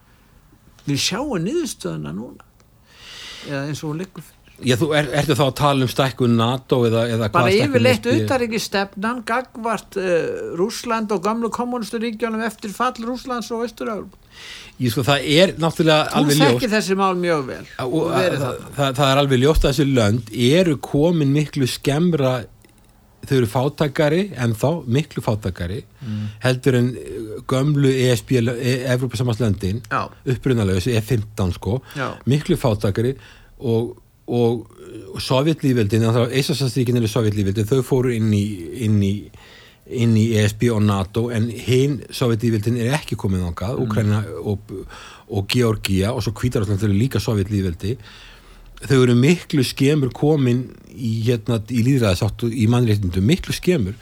[0.86, 2.46] við sjáum niðurstöðuna núna.
[3.46, 7.06] Eða eins og fyrir Já, þú er, ertu þá að tala um stækkun NATO eða,
[7.10, 7.36] eða hvað stækkun?
[7.38, 13.64] Bara yfirleitt auðvitað ekki stefnan, gagvart uh, Rúsland og gamlu kommunisturíkjónum eftir fall Rúslands og
[13.66, 14.20] Östur-Európa.
[14.82, 16.42] Ég sko, það er náttúrulega Þú alveg ljóst.
[16.42, 17.60] Þú þekkir þessi mál mjög vel.
[17.84, 18.38] Og, og, það.
[18.42, 22.32] Það, það, það er alveg ljóst að þessi lönd eru komin miklu skemmra,
[23.22, 26.22] þau eru fátakari en þá miklu fátakari mm.
[26.42, 26.88] heldur en
[27.50, 29.82] gömlu ESB, Evrópa samanslöndin,
[30.26, 32.08] upprunalega þessi E15 sko, Já.
[32.30, 33.14] miklu fátakari
[33.62, 33.94] og
[34.26, 34.68] og,
[35.14, 38.44] og Sovjetlífveldin Íslandsastríkin eru Sovjetlífveldin þau fóru inn í,
[38.86, 39.16] inn í
[39.92, 43.86] inn í ESB og NATO en hinn Sovjetlífveldin er ekki komið ángað mm.
[43.86, 44.74] Ukraina og,
[45.28, 47.96] og Georgia og svo Kvítaralland eru líka Sovjetlífveldi
[48.86, 53.98] þau eru miklu skemur komin í, hérna, í líðræðisáttu í mannréttindum, miklu skemur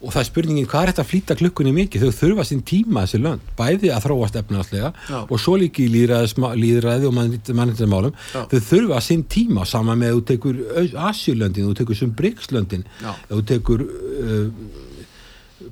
[0.00, 2.04] og það er spurningin hvað er þetta að flýta klukkunni mikið?
[2.06, 4.92] Þau þurfa sín tíma þessi lönd bæði að þróast efnaðslega
[5.26, 10.62] og svo líki í líðræði og mannindamálum þau þurfa sín tíma saman með þú tekur
[11.10, 12.86] Asjulöndin, þú tekur Sumbrikslöndin
[13.28, 14.46] þú tekur uh,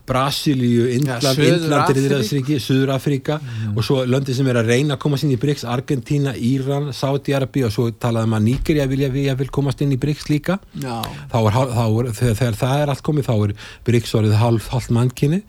[0.09, 3.77] Brasilíu, Indland, ja, Indland Íðræðsriki, Suður-Afrika mm.
[3.77, 7.65] og svo löndi sem er að reyna að komast inn í BRICS Argentina, Íran, Saudi-Arabi
[7.67, 11.01] og svo talaðum að Níkerja vilja við að vil komast inn í BRICS líka Já.
[11.33, 13.55] þá er, þá er þegar, þegar það er allt komið þá er
[13.89, 15.41] BRICS orðið halvt halv mannkinni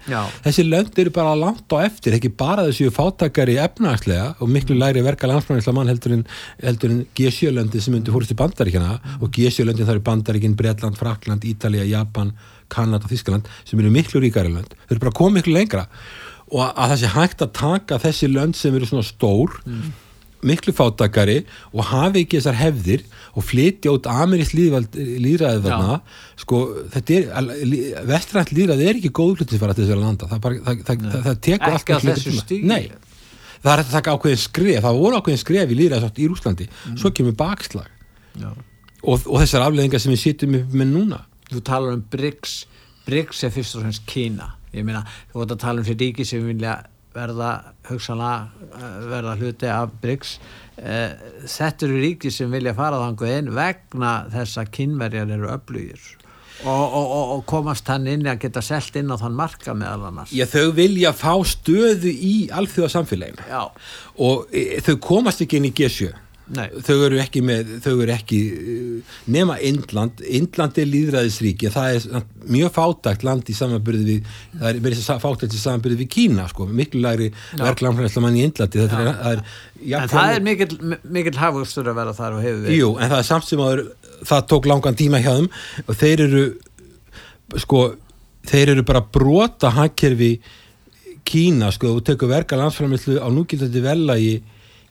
[0.45, 5.03] þessi lönd eru bara langt á eftir ekki bara þessi fátakari efnagslega og miklu læri
[5.05, 6.25] verka landsmænisla mann heldur en,
[6.63, 9.19] en G7-löndi sem undir fórstu bandaríkjana mm.
[9.23, 12.33] og G7-löndin það eru bandaríkin, Breitland, Frakland, Ítalija, Japan
[12.71, 14.75] Kanada og Þískaland sem eru miklu ríkari lönd.
[14.85, 15.87] Þau eru bara komið miklu lengra.
[16.49, 19.91] Og að það sé hægt að taka þessi lönd sem eru svona stór mm.
[20.49, 23.03] miklu fátakari og hafi ekki þessar hefðir
[23.37, 25.99] og flytja út amerísk líðræðið þarna
[26.39, 26.61] sko
[26.95, 30.81] þetta er vestrænt líðræðið er ekki góð hlutin fyrir að þessu landa það, bara, það,
[30.87, 32.83] það, það tekur alltaf hlutin nei.
[33.59, 36.99] Það er að taka ákveðin skref það voru ákveðin skref í líðræðsátt í Rúslandi mm.
[37.01, 37.89] svo kemur bakslag.
[38.39, 41.19] Og, og þessar afleðingar sem við sittum með núna
[41.49, 42.61] þú talar um BRICS
[43.09, 44.53] BRICS er fyrst og fremst Kína.
[44.75, 46.77] Ég meina, þú vart að tala um fyrir ríki sem vilja
[47.15, 47.51] verða
[47.89, 50.35] hugsanlega eh, verða hluti af BRICS
[50.77, 51.15] eh,
[51.49, 56.07] þetta eru ríki sem vilja fara þangu inn vegna þess að kynverjar eru öflugir.
[56.59, 60.33] Og, og, og komast hann inn að geta selgt inn á þann marka meðal annars.
[60.35, 63.45] Já, þau vilja fá stöðu í alþjóðasamfélaginu.
[64.19, 66.11] Og e, þau komast ekki inn í G7
[66.49, 66.65] Nei.
[66.81, 70.23] þau eru ekki með þau eru ekki uh, nema Indland.
[70.25, 75.57] Indland er líðræðisríki það er mjög fátækt land í samanbyrði við það er verið fátækt
[75.57, 78.85] í samanbyrði við Kína sko, miklu lagri verklamfræðsla mann í Indlandi.
[78.89, 79.43] Það er, það er,
[79.83, 80.69] ja, en það er mikil,
[81.19, 83.83] mikil hafustur að vera þar og hefur við Jú, en það er samt sem að
[84.29, 85.51] það tók langan tíma hjá þeim
[85.85, 86.45] og þeir eru
[87.61, 87.83] sko,
[88.49, 90.33] þeir eru bara brota hakkerfi
[91.29, 94.39] Kína sko, og tekur verka landsframleyslu á núgildandi velagi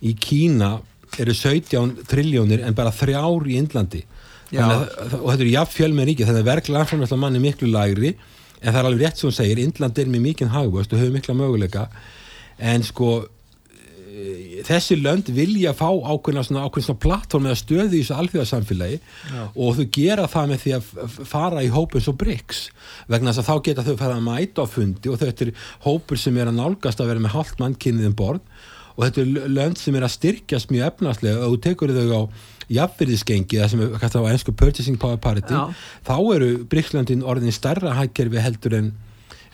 [0.06, 0.76] í Kína
[1.22, 4.04] eru 17 triljónir en bara þrjár í Indlandi.
[4.48, 4.86] Að,
[5.20, 8.14] og þetta eru jafn fjöl með ríki þannig að verklega anframlega mann er miklu lægri
[8.62, 11.14] en það er alveg rétt sem hún segir Indland er með mikinn hagvöst og hefur
[11.14, 11.84] mikla möguleika.
[12.58, 13.10] En sko
[13.68, 18.98] e, þessi lönd vilja fá ákveðna svona, ákveðna svona plattform eða stöði í þessu alþjóðarsamfélagi
[19.52, 22.64] og þau gera það með því að fara í hópur svo BRICS.
[23.12, 25.54] Vegna þess að þá geta þau að fara að mæta á fundi og þetta er
[25.86, 28.57] hópur sem er að nálgast að vera með halvt mann kynniðin um borð
[28.98, 32.22] og þetta er lönd sem er að styrkjast mjög efnarslega og þú tekur þau á
[32.68, 35.70] jafnverðisgengi, það sem er hægt á einsku purchasing power parity, Já.
[36.04, 38.90] þá eru Bríklandin orðin starra hækkerfi heldur en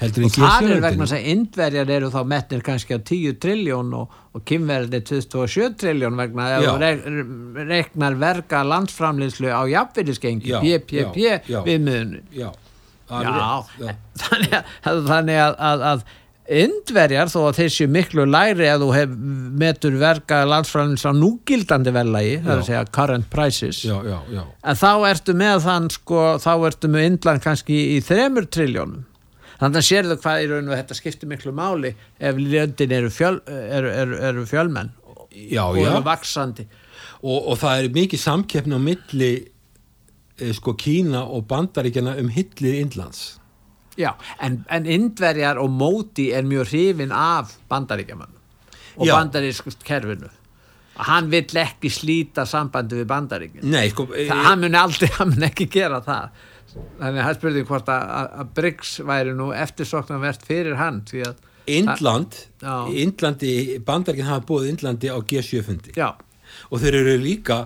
[0.00, 3.92] heldur en og það er vegna að indverjar eru þá metnir kannski á 10 triljón
[3.94, 11.16] og, og kymverðin er 27 triljón vegna að þú reknar verka landsframleyslu á jafnverðisgengi PPP
[11.68, 12.52] við miðunum
[15.04, 16.07] þannig að, að, að
[16.44, 19.14] Indverjar þó að þeir séu miklu læri að þú hef
[19.62, 23.80] metur verka landsfræðins á núgildandi vellægi, það er að segja current prices.
[23.87, 24.42] Já, já, já.
[24.44, 29.07] en þá ertu með þann sko, þá ertu með Indland kannski í þremur triljónum
[29.61, 33.38] þannig að sérðu hvað í raun og þetta skiptir miklu máli ef löndin eru, fjöl,
[33.48, 34.92] eru, eru, eru fjölmenn
[35.30, 36.66] já, og eru vaksandi
[37.24, 39.30] Og, og það er mikið samkeppni á milli
[40.37, 43.38] eh, sko Kína og bandaríkjana um hillir Indlands
[44.00, 48.33] Já, en, en indverjar og móti er mjög hrifin af bandaríkjaman
[48.96, 50.30] og bandarískust kerfinu.
[50.94, 53.64] Hann vill ekki slíta sambandi við bandaríkjum.
[53.70, 56.44] Nei, sko Það, hann mun aldrei, hann mun ekki gera það.
[56.74, 61.02] Þannig að það spurði hvort að, Briggs væri nú eftirsoknarvert fyrir hann.
[63.04, 66.11] Indlandi, bandaríkjan hafa búið Indlandi á G7-fundi já,
[66.68, 67.62] og þeir eru líka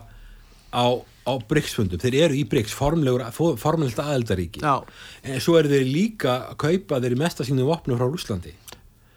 [0.71, 0.87] á,
[1.29, 3.27] á BRICS-fundum, þeir eru í formlegur,
[3.61, 8.09] formlegt aðeldaríki en svo eru þeir líka að kaupa þeir í mesta sínu vopnum frá
[8.09, 8.55] Rúslandi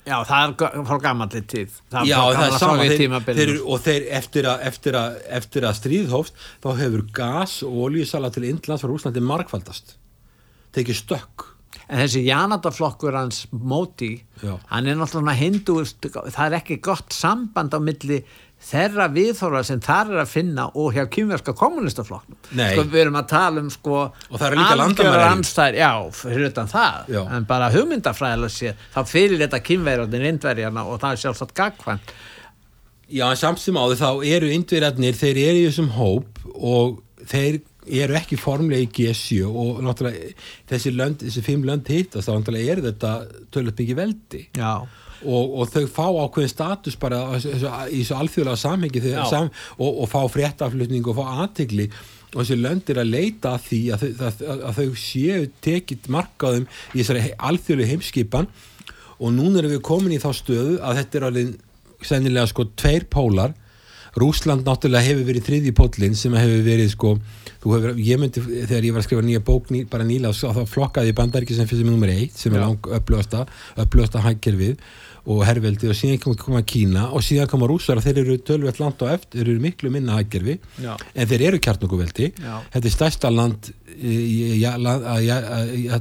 [0.06, 1.78] já, það er frá gammalli tíð.
[1.91, 5.67] Það Já, það er gamla sama þeir, þeir, og þeir eftir að, eftir, að, eftir
[5.67, 9.97] að stríð hófst þá hefur gas og olíusala til Indlands frá Rúslandi markfaldast
[10.76, 11.47] tekið stökk.
[11.91, 14.56] En þessi janataflokkur hans móti, Já.
[14.71, 18.21] hann er náttúrulega hindúist, það er ekki gott samband á milli
[18.62, 22.38] þeirra viðþóra sem þar er að finna og hjá kynverska kommunistaflokknum.
[22.52, 25.80] Sko við erum að tala um sko Og það eru líka landamæri.
[25.82, 27.10] Já, fyrir utan það.
[27.15, 27.21] Já.
[27.38, 32.13] En bara hugmyndafræðilega séð, þá fyrir þetta kynverjarnir indverjarna og það er sjálfsagt gagkvæmt.
[33.12, 37.60] Já, en samt sem áður þá eru indverjarnir, þeir eru í þessum hóp og þeir
[37.89, 40.34] eru ekki formlega í G7 og náttúrulega
[40.69, 43.13] þessi, lönd, þessi fimm lönd hittast þá náttúrulega er þetta
[43.54, 44.74] tölvöld mikið veldi Já.
[45.26, 50.22] Og, og þau fá ákveðin status bara í þessu alþjóðlega samhengi sam, og, og fá
[50.32, 51.90] fréttaflutning og fá aðtegli
[52.32, 56.12] og þessi lönd er að leita að því að, að, að, að þau séu tekið
[56.16, 58.48] markaðum í þessari alþjóðlega heimskipan.
[59.22, 63.06] Og núna erum við komin í þá stöðu að þetta er alveg sennilega sko tveir
[63.12, 63.54] pólar.
[64.20, 67.14] Rúsland náttúrulega hefur verið þriðji pólinn sem hefur verið sko
[67.64, 71.14] hefur, ég myndi, þegar ég var að skrifa nýja bók ný, bara nýla, þá flokkaði
[71.14, 72.66] ég bandaríki sem fyrir sem nummer eitt, sem er Já.
[72.66, 73.46] lang upplösta
[73.80, 74.82] upplösta hagkerfið
[75.30, 78.80] og herrveldi og síðan kom koma Kína og síðan koma rússar og þeir eru tölvett
[78.82, 80.96] land á eftir, eru miklu minna hagkerfi Já.
[80.98, 82.56] en þeir eru kjartnokuveldi Já.
[82.74, 83.70] þetta er stærsta land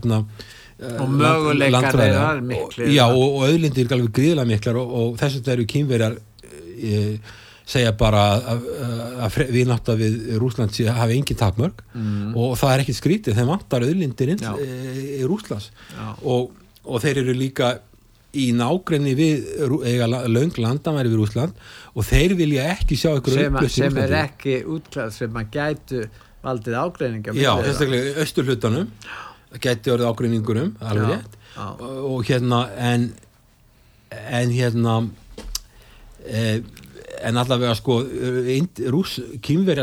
[0.01, 0.25] hérna
[0.81, 2.87] Og möguleikar miklir.
[2.87, 5.67] Og- já og, og auðlindir er alveg gríðlega miklar og, og þess að það eru
[5.69, 6.15] kínverjar
[6.81, 7.19] e,
[7.69, 8.23] segja bara
[8.55, 12.33] að, við nátt að við Rúsland hafi engin takmörg mm.
[12.33, 14.55] og það er ekkit skrítið, þeim vantar auðlindir Já.
[14.57, 15.69] e, í Rúslands
[16.25, 16.51] og,
[16.85, 17.75] og þeir eru líka
[18.35, 21.53] í nágrenni við Rú- eiga la- löng landamæri við Rúsland
[21.95, 25.51] og þeir vilja ekki sjá ykkur Sem, að- í sem er ekki útklæð sem að
[25.57, 26.05] gætu
[26.45, 27.35] valdið ágreininga.
[27.37, 28.87] Já, sérstaklega austurhlutanum
[29.61, 31.35] gæti orðið ágreiningurum alveg rétt.
[31.59, 33.13] og, hérna en
[34.11, 34.95] en hérna
[36.27, 36.63] e,
[37.23, 37.99] en allavega sko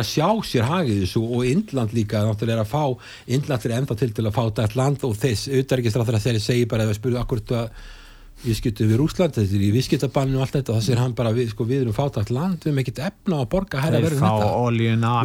[0.01, 2.83] að sjá sér hagið þessu og Indland líka náttúrulega er að fá,
[3.27, 6.65] Indland er ennþá til til að fá þetta land og þess, auðverkistráþara þegar ég segi
[6.65, 7.69] bara að við spurðu akkur þetta
[8.43, 11.31] viðskiptu við Rúsland, þetta er í viðskiptabannu og allt þetta og það sér hann bara,
[11.33, 14.51] við, sko, við erum fátækt land við erum ekkert efna að borga Þeir verður þetta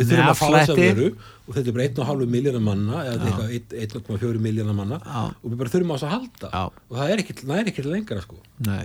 [0.00, 0.88] við þurfum að fá þessa afslætti.
[0.88, 1.08] vöru
[1.42, 5.22] og þetta er bara 1,5 miljónar manna eða eitthvað 1,4 miljónar manna Já.
[5.28, 6.62] og við bara þurfum á þess að halda Já.
[6.88, 8.84] og það er ekkert, það er ekkert lengra sko Nei.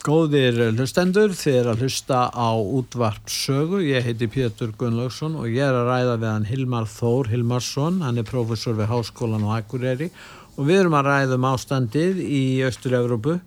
[0.00, 3.82] Góðir hlustendur, þið er að hlusta á útvarp sögu.
[3.84, 7.98] Ég heiti Pétur Gunnlaugsson og ég er að ræða við hann Hilmar Þór Hilmarsson.
[8.00, 12.42] Hann er prófessor við Háskólan á Akureyri og við erum að ræða um ástandið í
[12.66, 13.38] Östur-Európu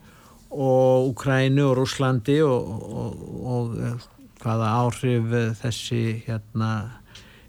[0.53, 4.09] og Ukrænu og Rúslandi og, og, og eh,
[4.43, 6.71] hvaða áhrif eh, þessi hérna,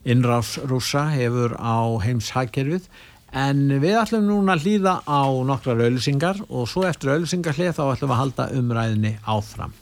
[0.04, 2.88] innrás rúsa hefur á heimshagkerfið.
[3.34, 8.12] En við ætlum núna að hlýða á nokkrar auðlýsingar og svo eftir auðlýsingarhlið þá ætlum
[8.12, 9.74] við að halda umræðinni áfram.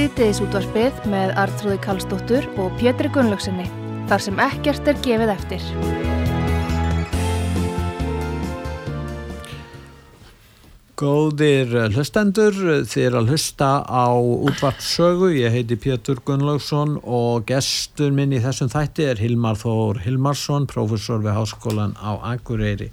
[0.00, 3.66] Sýtiðis útvarpið með Artrúði Kallstóttur og Pétri Gunnlaugsinni,
[4.08, 5.66] þar sem ekkert er gefið eftir.
[10.96, 12.56] Góðir hlustendur,
[12.88, 18.72] þið er að hlusta á útvarpsögu, ég heiti Pétur Gunnlaugsson og gestur minn í þessum
[18.72, 22.88] þætti er Hilmar Þór Hilmarsson, prófessor við Háskólan á Akureyri.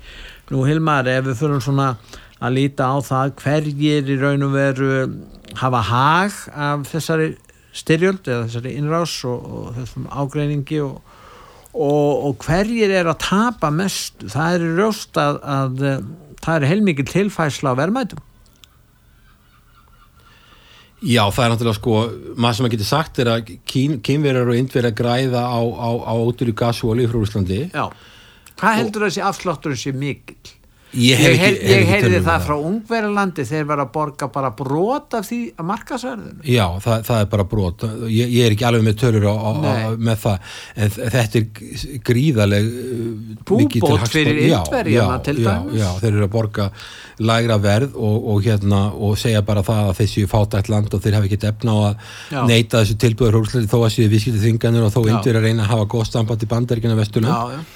[0.52, 1.94] Nú Hilmar, ef við fyrir svona
[2.38, 4.92] að líta á það hverjir í raun og veru
[5.58, 7.32] hafa hag af þessari
[7.78, 11.02] styrjöld eða þessari innrás og, og þessum ágreiningi og,
[11.74, 15.86] og, og hverjir er að tapa mest, það er rjóst að, að
[16.44, 18.24] það er heilmikið tilfæsla á verðmætum.
[21.06, 21.96] Já, það er náttúrulega sko,
[22.42, 26.50] maður sem að geti sagt er að kynverjar og indverjar græða á, á, á ótur
[26.50, 27.60] í gasu og olíu frá Úslandi.
[27.70, 27.86] Já,
[28.58, 30.57] hvað heldur þessi afsláttur þessi mikil?
[30.96, 35.26] Ég, ég, hef, ég heyrði það frá ungverðarlandi þeir var að borga bara brot af
[35.28, 37.84] því að markasverðinu Já, það, það er bara brot.
[38.08, 39.52] Ég, ég er ekki alveg með tölur á, á,
[40.00, 40.54] með það.
[40.78, 42.70] En þetta er gríðaleg
[43.48, 45.76] Búbót fyrir yndverjana til dæmis.
[45.76, 46.70] já, já, þeir eru að borga
[47.20, 51.18] lægra verð og, og, hérna, og segja bara það að þessi fátætt land og þeir
[51.18, 52.40] hafa ekki efna á að já.
[52.48, 55.90] neyta þessu tilbúður þó að séu viðskiptið þinganur og þó yndir að reyna að hafa
[55.92, 57.76] góð samband í bandaríkina vesturlund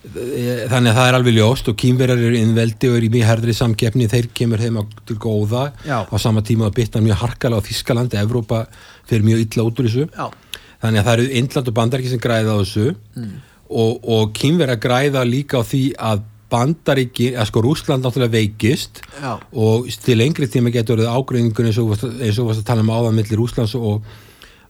[0.00, 3.54] þannig að það er alveg ljóst og kýmverjar eru innveldi og eru í mjög herðri
[3.58, 4.78] samkeppni þeir kemur þeim
[5.08, 5.98] til góða Já.
[6.08, 8.62] á sama tíma að bytta mjög harkala á Þískalandi Evrópa
[9.10, 10.30] fyrir mjög illa út úr þessu Já.
[10.80, 13.36] þannig að það eru Indland og Bandaríki sem græða á þessu mm.
[13.68, 19.36] og, og kýmverjar græða líka á því að Bandaríki, að sko Rúsland náttúrulega veikist Já.
[19.52, 23.20] og til lengri tíma getur það ágreinningun eins og við varst að tala um áðan
[23.20, 24.00] millir Rúslands og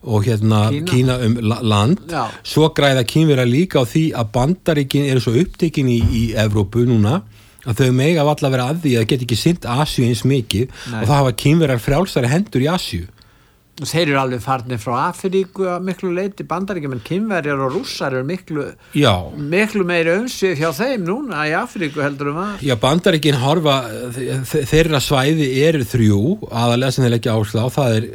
[0.02, 1.98] og hérna Kína, Kína um land.
[2.08, 2.24] Já.
[2.42, 7.20] svo græða kínverða líka á því að bandaríkin eru svo upptekinn í, í Evrópu núna
[7.68, 10.24] að þau mega valla að vera að því að það get ekki synd Asju eins
[10.24, 11.00] mikið Nei.
[11.02, 13.08] og það hafa kínverðar frjálsari hendur í Asju
[13.80, 18.26] Þeir eru alveg farnir frá Afríku að miklu leiti bandaríkjum en kynverjar og rússar eru
[18.28, 18.66] miklu,
[19.40, 23.78] miklu meiri ömsið hjá þeim núna í Afríku heldur um að Já, bandaríkinn horfa
[24.68, 26.20] þeirra svæði eru þrjú
[26.50, 28.10] aðalega sem þeir leggja áslá það er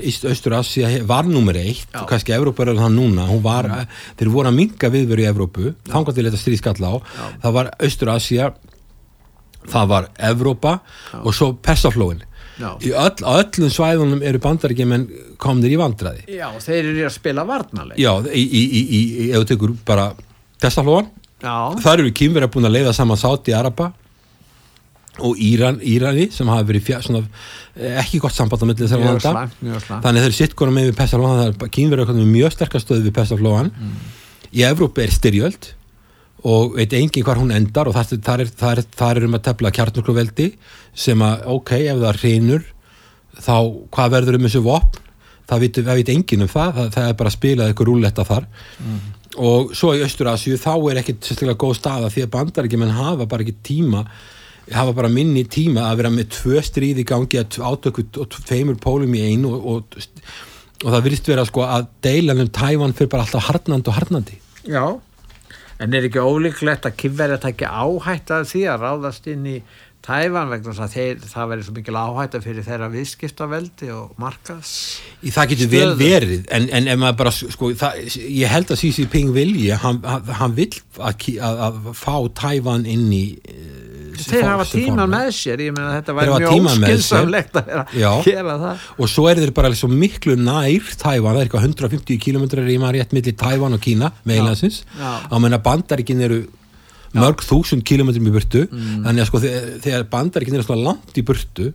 [0.00, 3.94] Íst-Östur-Assia var nummer eitt og kannski Evrópa er það núna var, mm.
[4.18, 6.96] þeir voru að minga viðveru í Evrópu þannig að þetta stríðskalla á.
[6.96, 7.24] Já.
[7.44, 8.50] það var Östur-Assia
[9.72, 11.22] það var Evrópa Já.
[11.22, 12.22] og svo Persaflóin.
[12.62, 15.06] Öll, á öllum svæðunum eru bandaríkjumenn
[15.40, 19.00] komnir í vandraði Já, þeir eru að spila varnaleg Já, í, í, í,
[19.32, 20.10] ef þú tekur bara
[20.62, 21.08] Persaflóin
[21.42, 23.88] þar eru kýmverið búin að leiða saman Sáti Araba
[25.20, 27.26] og Íran, Írani sem hafa verið fjár, svona,
[27.76, 30.00] eh, ekki gott samband á millið þessar landa.
[30.00, 33.70] þannig þeir sitt konum með við Pestalóan það er kínverið með mjög sterkastöðu við Pestalóan
[33.70, 33.94] mm.
[34.56, 35.72] í Evrópi er styrjöld
[36.48, 38.50] og veit engin hvar hún endar og þar þar er,
[38.96, 40.48] þar er um að tefla kjarnokluveldi
[40.94, 42.66] sem að ok, ef það reynur
[43.36, 43.56] þá
[43.92, 44.98] hvað verður um þessu vopn?
[45.52, 48.46] Það veit, veit engin um það, það það er bara að spila eitthvað rúletta þar.
[48.80, 49.00] Mm.
[49.44, 52.94] og svo í Östurasju þá er ekkit sérstaklega góð staða því að bandar ekki menn
[52.96, 54.06] hafa bara ekki tíma
[54.70, 58.78] hafa bara minni tíma að vera með tvö stríð í gangi að átöku og tveimur
[58.82, 60.26] pólum í einu og, og,
[60.84, 64.38] og það virðist vera sko að deilanum Tævan fyrir bara alltaf harnandi og harnandi
[64.70, 64.84] Já,
[65.82, 69.56] en er ekki ólíklegt að kynverði að taka áhætt að því að ráðast inn í
[70.02, 74.16] Tævan vegna þess að þeir, það verður svo mikil áhætt að fyrir þeirra viðskiptaveldi og
[74.18, 74.72] markas
[75.22, 78.82] Í það getur vel verið en, en ef maður bara, sko, það, ég held að
[78.82, 80.00] Xi Jinping vilji, hann,
[80.40, 83.24] hann vil að, að, að fá Tævan inn í
[84.18, 87.94] þeir hafa tíman með sér ég meina þetta væri mjög óskilsamlegt að
[88.26, 88.88] gera það.
[88.98, 92.98] Og svo er þeir bara miklu nær Tævan, það er eitthvað 150 km í maður
[92.98, 96.42] rétt millir Tævan og Kína meðlansins, á menna bandarikin eru
[97.16, 98.66] mörg þúsund kilómetrum í burtu.
[98.70, 99.06] Mm.
[99.06, 99.42] þannig að sko
[99.84, 101.72] þegar bandarikin eru svona langt í burtu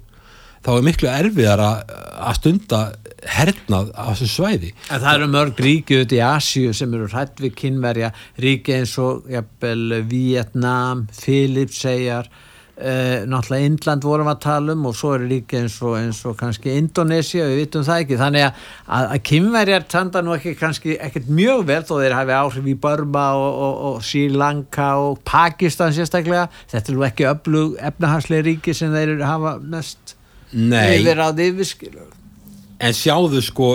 [0.66, 2.80] þá er miklu erfiðar að stunda
[3.28, 4.74] hernað á þessu svæði.
[4.92, 8.12] En það eru mörg ríki út í Asju sem eru hrætt við kynverja
[8.44, 12.30] ríki eins og jafnvel, Vietnam Filipseyjar
[12.78, 16.38] eh, náttúrulega Indland vorum að tala um og svo eru ríki eins og, eins og
[16.40, 18.20] kannski Indonesia, við vitum það ekki.
[18.22, 22.38] Þannig að, að, að kynverjar tanda nú ekki kannski ekkert mjög vel þó þeir hafi
[22.38, 26.48] áhrif í Burma og, og, og Sri Lanka og Pakistan sérstaklega.
[26.72, 30.16] Þetta er nú ekki öflug efnahagslega ríki sem þeir hafa mest
[30.54, 32.14] yfir á því yfirskilur
[32.80, 33.70] en sjáðu sko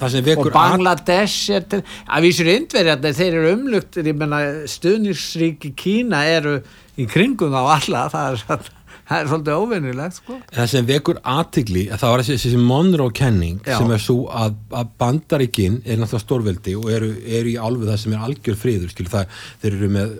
[0.00, 6.58] og Bangladesh er til að vísur indverjarnir, þeir eru umlugtir ég menna stuðnisríki Kína eru
[7.00, 8.70] í kringum á alla það er,
[9.10, 10.38] það er svolítið óvinnilegt sko.
[10.54, 15.80] það sem vekur aðtigli að það var þessi Monroe-kenning sem er svo að, að bandaríkin
[15.84, 19.42] er náttúrulega stórveldi og eru, eru í álfu það sem er algjör friður skil, það,
[19.62, 20.16] þeir eru með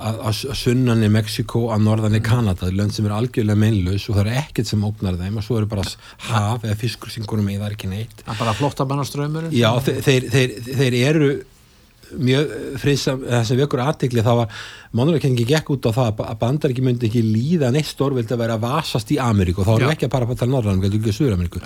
[0.00, 4.26] að sunnan í Mexiko að norðan í Kanada lönd sem er algjörlega meinlaus og það
[4.26, 5.84] er ekkert sem ógnar þeim og svo eru bara
[6.30, 8.24] haf eða fiskur sem konum með það er ekki neitt.
[8.26, 11.30] Er bara flottabannaströymur Já, þeir, þeir, þeir eru
[12.18, 14.62] mjög friðsam, það sem vekur aðtegli þá var
[14.98, 18.56] mánulegengi gekk út á það að bandar ekki myndi ekki líða neitt stórvild að vera
[18.58, 19.62] að vasast í Ameríku.
[19.66, 21.62] Þá erum við ekki að para að tala við að Súra-Ameríku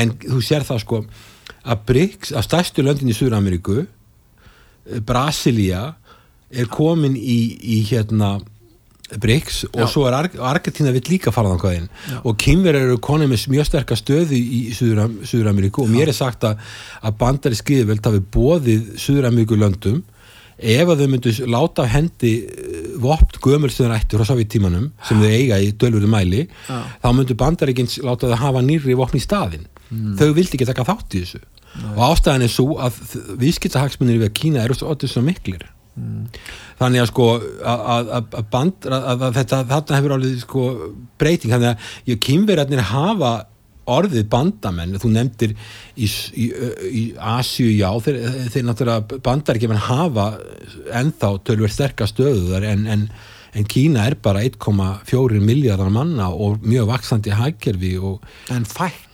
[0.00, 1.02] en þú sér það sko
[1.64, 3.84] að Briggs, að stærstu löndin í Súra-Ameríku
[5.06, 5.94] Brasilia
[6.50, 8.36] er komin í, í hérna
[9.20, 9.86] BRICS og Já.
[9.90, 11.90] svo er Ar Argentina vill líka aðeins
[12.24, 16.58] og kynverðar eru konið með mjög sterkast stöðu í Suður-Ameríku og mér er sagt að,
[17.04, 20.02] að bandari skriðveld hafi bóðið Suður-Ameríku löndum
[20.54, 25.72] ef að þau myndu láta hendi eh, vopt gömulstöðarættur á Sovjettímanum sem þau eiga í
[25.76, 26.78] dölvöru mæli Já.
[27.02, 30.14] þá myndu bandaríkins láta þau hafa nýri vopn í staðin mm.
[30.20, 31.42] þau vildi ekki taka þátt í þessu
[31.74, 31.92] Nei.
[31.96, 33.00] og ástæðan er svo að
[33.42, 35.66] viðskiptahagsmunir við Kína eru svo miklir
[36.00, 36.20] mm.
[36.82, 40.68] þannig að sko að, að, band, að þetta þarna hefur alveg sko
[41.20, 43.34] breyting þannig að kýmverðarnir hafa
[43.90, 45.54] orðið bandamenn, þú nefndir
[46.00, 46.48] í, í,
[46.88, 48.20] í Asju, já þeir,
[48.52, 50.28] þeir náttúrulega bandar ekki mann hafa
[51.00, 53.06] ennþá tölver sterkast stöðuðar en, en,
[53.54, 57.96] en Kína er bara 1,4 miljardar manna og mjög vaksandi hækkerfi
[58.54, 58.64] En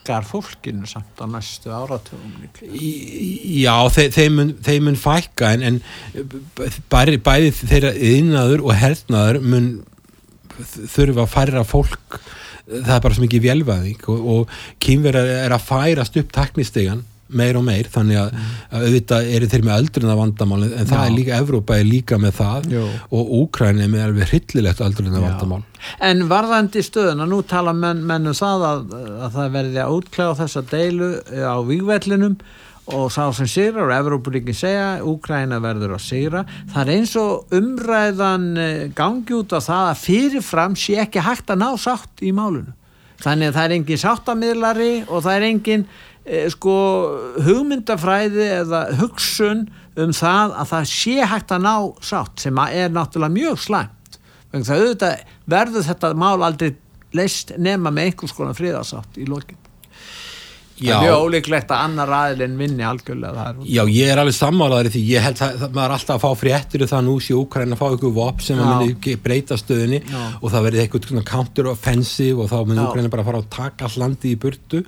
[0.00, 2.32] fækkar fólkinu samt á næstu áratugum
[2.62, 5.80] Já, þeir, þeir, mun, þeir mun fækka en, en
[6.90, 9.70] bæri, bæði þeirra yðnaður og hernaður mun
[10.60, 12.20] þurfa að færra fólk
[12.66, 17.04] það er bara svo mikið velvæðing og, og kýmverðar er að færast upp taknistegan
[17.36, 18.54] meir og meir þannig að, mm.
[18.70, 21.02] að auðvitað eru þeir með öldruna vandamál en það Já.
[21.02, 22.86] er líka, Evrópa er líka með það Jó.
[23.18, 25.62] og Úkræn er með alveg hryllilegt öldruna vandamál.
[26.04, 28.82] En varðandi stöðuna, nú tala menn, mennum það að,
[29.26, 32.40] að það verði að útklæða þessa deilu á výgvellinum
[32.94, 37.54] og sá sem sigra og Evrópuríkin segja Úkræna verður að sigra það er eins og
[37.54, 42.32] umræðan eh, gangi út á það að fyrirfram sé ekki hægt að ná sátt í
[42.34, 42.72] málunu
[43.20, 45.98] þannig að það er engin sáttamidlari og það er engin eh,
[46.54, 46.74] sko
[47.42, 49.64] hugmyndafræði eða hugsun
[50.00, 51.74] um það að það sé hægt að ná
[52.06, 54.20] sátt sem er náttúrulega mjög slæmt.
[55.50, 56.74] Verður þetta mál aldrei
[57.16, 59.58] leist nema með einhvers konar friðarsátt í lokin
[60.80, 60.90] Já.
[60.90, 63.58] Það er mjög ólíklegt að annar aðilinn vinni algjörlega það.
[63.68, 66.84] Já, ég er alveg sammálaður því ég held að maður er alltaf að fá fréttir
[66.84, 70.22] og það nú sé Úkræn að fá ykkur vop sem að myndi breyta stöðinni Já.
[70.40, 74.38] og það verði eitthvað counter-offensive og þá myndi Úkræn bara fara að taka allandi í
[74.40, 74.84] burtu.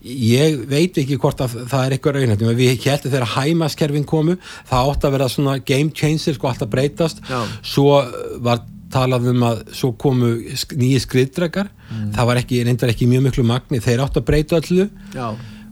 [0.00, 4.36] Ég veit ekki hvort að það er eitthvað raunhætt, við heldum þegar hæmaskerfin komu,
[4.68, 7.40] það átt að vera svona game changer, sko alltaf breytast, Já.
[7.64, 8.00] svo
[8.44, 8.62] var
[8.92, 10.32] talað um að svo komu
[10.78, 12.10] nýji skriðdrekar mm.
[12.16, 15.28] það var ekki, reyndar ekki mjög miklu magni þeir átt að breyta allu Já.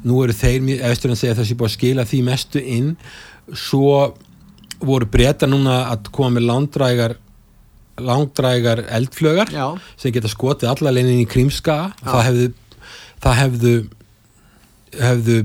[0.06, 2.92] nú eru þeir, eftir að segja sé búið að skila því mestu inn
[3.56, 4.14] svo
[4.78, 7.16] voru breyta núna að koma með langdrægar
[7.98, 9.66] langdrægar eldflögar Já.
[9.98, 12.50] sem geta skotið allar leinin í krímska það hefðu
[13.24, 13.76] það hefðu
[14.98, 15.38] hefðu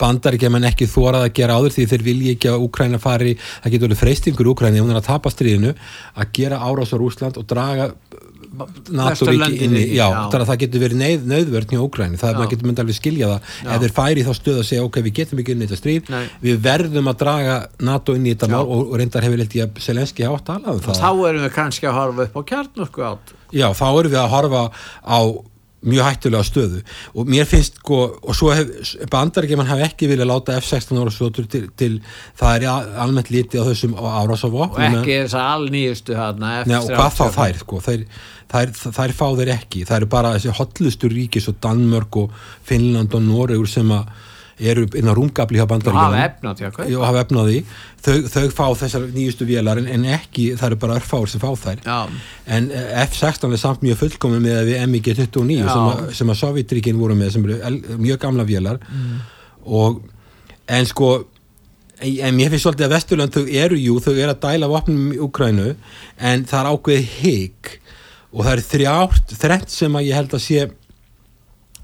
[0.00, 3.02] bandar ekki að mann ekki þórað að gera áður því þeir vilji ekki að Úkræna
[3.02, 5.76] fari það getur alveg freystingur Úkræni hún er að tapa stríðinu
[6.16, 7.92] að gera árás á Rúsland og draga
[8.90, 10.16] NATO-ríki inni, já, já.
[10.30, 12.96] þannig að það getur verið neyð, nöðvörn hjá Úkræni, það er maður getur myndið alveg
[12.98, 13.68] skilja það, já.
[13.74, 16.10] ef þeir færi þá stöð að segja ok, við getum ekki inn í þetta stríð
[16.10, 16.24] Nei.
[16.42, 17.56] við verðum að draga
[17.90, 20.80] NATO inn í þetta mál og, og reyndar hefur held ég að Selenski hafa talað
[20.80, 20.98] um það.
[21.04, 23.32] Þá erum við kannski að horfa upp á kjarnorku átt.
[23.54, 24.64] Já, þá erum við að horfa
[25.06, 25.20] á
[25.86, 26.80] mjög hættulega stöðu.
[27.16, 31.46] Og mér finnst sko, og svo hef bandarækjumann hafi ekki viljað láta F-16 ára svotur
[31.50, 32.00] til, til
[32.38, 37.24] það er almennt lítið á þessum árásafvop og ekki þess að allnýjustu og hvað þá
[37.38, 38.04] þær sko þær,
[38.52, 42.36] þær, þær fá þeir ekki, það eru bara þessi hotlustu ríkis og Danmörk og
[42.68, 44.12] Finnland og Noregur sem að
[44.60, 47.62] eru inn á rungabli hjá bandaríkjum og hafa efnaði
[48.04, 51.82] þau, þau fá þessar nýjustu vélar en ekki, það eru bara örfáur sem fá þær.
[51.84, 51.98] Já.
[52.56, 57.18] en eh, F-16 er samt mjög fullkomið með við MiG-29 sem, sem að Sovjetríkin voru
[57.18, 58.80] með sem eru mjög gamla vélar.
[58.90, 59.20] Mm.
[59.80, 60.00] og
[60.70, 61.10] en sko
[62.00, 65.18] en mér finnst svolítið að Vesturland þau eru jú, þau eru að dæla vopnum í
[65.20, 65.74] Ukrænu
[66.16, 67.72] en það er ákveðið higg
[68.30, 70.68] og það eru þrjátt, þrengt sem að ég held að sé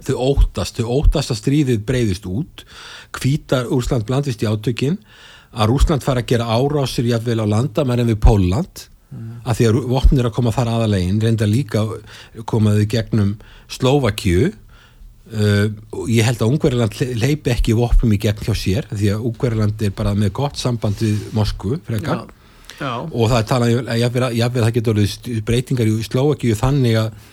[0.07, 2.67] þau óttast, þau óttast að stríðið breyðist út,
[3.17, 5.01] hvítar Úrsland blandist í átökin
[5.57, 9.33] að Úrsland fara að gera árásir jáfnveil á landa með enn við Póland mm.
[9.47, 11.85] að því að vopnir er að koma þar aðalegin reynda líka
[12.49, 13.35] komaði gegnum
[13.73, 15.67] Slovakju uh,
[16.13, 19.95] ég held að Ungverðarland leipi ekki vopnum í gegn hjá sér því að Ungverðarland er
[19.97, 22.35] bara með gott samband við Moskvu frekar Já.
[22.77, 22.93] Já.
[23.09, 25.03] og það er talað að jáfnveil það getur
[25.49, 27.33] breytingar í Slovakju þannig að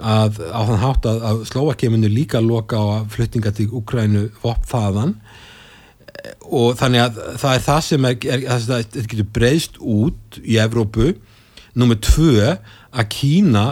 [0.00, 4.66] að á þann hátt að, að Slovakja munir líka loka á fluttinga til Ukrænu vopp
[4.70, 5.16] þaðan
[6.50, 10.58] og þannig að það er það sem er, er að þetta getur breyst út í
[10.60, 11.14] Evrópu.
[11.78, 12.46] Nummið tvö
[12.90, 13.64] að Kína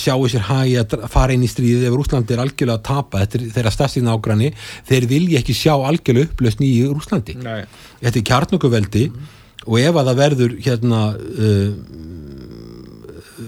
[0.00, 3.22] sjáu sér hægi að fara inn í stríðið ef Rúslandi er algjörlega að tapa.
[3.22, 4.50] Þetta er þeirra stafstíðin ágræni
[4.88, 7.62] þeir vilja ekki sjá algjörlega upplösn í Rúslandi Nei.
[8.02, 9.30] þetta er kjarnökuveldi mm.
[9.68, 11.70] og ef að það verður hérna uh,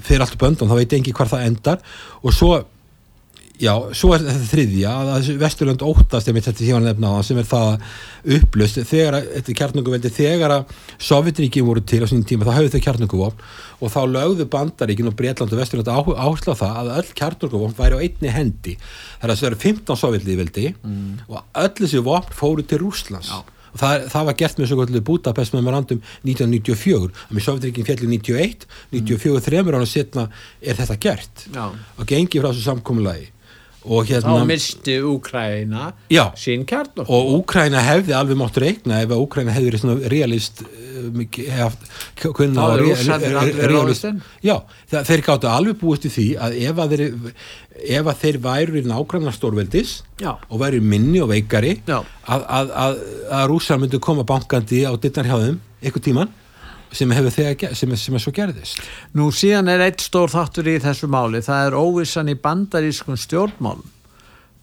[0.06, 1.86] fyrir allt böndan, þá veit ég ekki hvað það endar.
[2.22, 2.52] Og svo
[3.58, 7.40] já, svo er þetta þriðja að Vesturland óttast, ég mitt þetta síðan nefna á sem
[7.40, 7.82] er það
[8.38, 10.72] upplöst þegar að, þetta kjarnunguveldi, þegar að
[11.08, 13.44] Sovjetríkin voru til á sínum tíma, þá hafðu þau kjarnunguvopn
[13.78, 17.98] og þá lögðu bandaríkin og Breitland og Vesturland áherslu á það að öll kjarnunguvopn væri
[17.98, 18.78] á einni hendi,
[19.18, 21.12] það er að það eru 15 Sovjetlíðveldi mm.
[21.28, 23.40] og öll þessi vopn fóru til Rúslands já
[23.78, 28.68] það, það var gert með svo kvöldu Budapest memorandum 1994 og með Sovjetrikin fjallir 91
[28.94, 30.28] 94 þremur ára setna
[30.60, 31.48] er þetta gert.
[31.54, 31.66] Já.
[31.72, 33.30] og gengi frá þessu samkómulagi
[33.88, 35.88] og hérna þá misti Úkræna
[36.38, 40.62] sín kjarn og Úkræna hefði alveg mátt reikna ef að Úkræna hefði verið svona realist
[42.56, 44.08] þá er rússarnir realist.
[44.44, 44.56] já,
[44.92, 47.04] þeir gáttu alveg búist í því að ef að þeir,
[47.98, 50.34] ef að þeir væri nákvæmna stórveldis já.
[50.36, 53.00] og væri minni og veikari að, að, að,
[53.40, 56.36] að rússar myndi koma bankandi á dittnar hjá þeim eitthvað tíman
[56.92, 58.80] sem hefur þegar, sem sem er svo gerðist.
[59.16, 63.80] Nú síðan er eitt stór þáttur í þessu máli, það er óvissan í bandarískun stjórnmál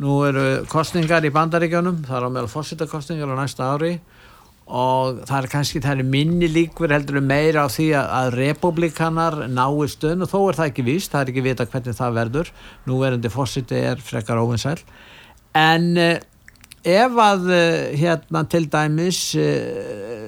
[0.01, 3.93] nú eru kostningar í bandaríkjónum það er á meðal fórsettakostningar á næsta ári
[4.65, 9.37] og það er kannski það er minni líkver heldur meira á því að, að republikanar
[9.47, 12.49] nái stöðn og þó er það ekki víst, það er ekki vita hvernig það verður.
[12.89, 14.79] Nú verðandi fórseti er frekar óvinsæl
[15.55, 16.17] en eh,
[16.81, 20.24] ef að eh, hérna til dæmis eh,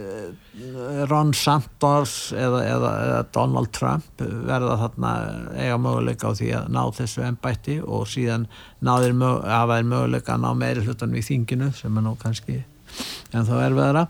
[1.10, 5.12] Ron Santos eða, eða, eða Donald Trump verða þarna
[5.58, 8.48] eiga möguleika á því að ná þessu ennbætti og síðan
[8.86, 12.62] náður aðvæðir möguleika að ná meiri hlutanum í þinginu sem er nú kannski
[13.34, 14.06] en þá er veðra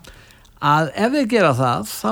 [0.63, 2.11] að ef við gera það þá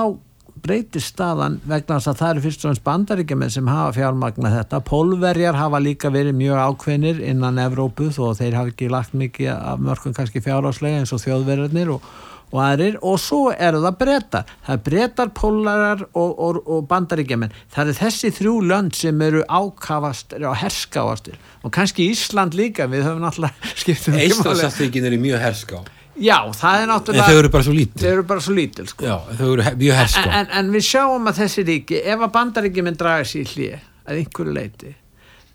[0.66, 4.80] breytir staðan vegna þess að það eru fyrst og náttúrulega bandaríkjumenn sem hafa fjármagna þetta.
[4.88, 9.84] Pólverjar hafa líka verið mjög ákveðnir innan Evrópu þó þeir hafa ekki lagt mikið af
[9.84, 12.08] mörgum kannski fjáráslega eins og þjóðverðarnir og
[12.52, 17.54] og aðrir og svo eru það breytar það er breytar, pólarar og, og, og bandaríkjaman
[17.74, 21.38] það er þessi þrjú lönd sem eru ákavastir og herskáastir.
[21.66, 25.80] Og kannski Ísland líka við höfum náttúrulega skipt um Íslandsaftingin eru mjög herská.
[26.16, 29.04] Já, það er náttúrulega en þau eru bara svo lítil, eru bara svo lítil sko.
[29.04, 30.28] já, þau eru mjög herská.
[30.30, 33.74] En, en, en við sjáum að þessi ríki ef að bandaríkjaman draga sér hlið
[34.06, 34.94] að einhverju leiti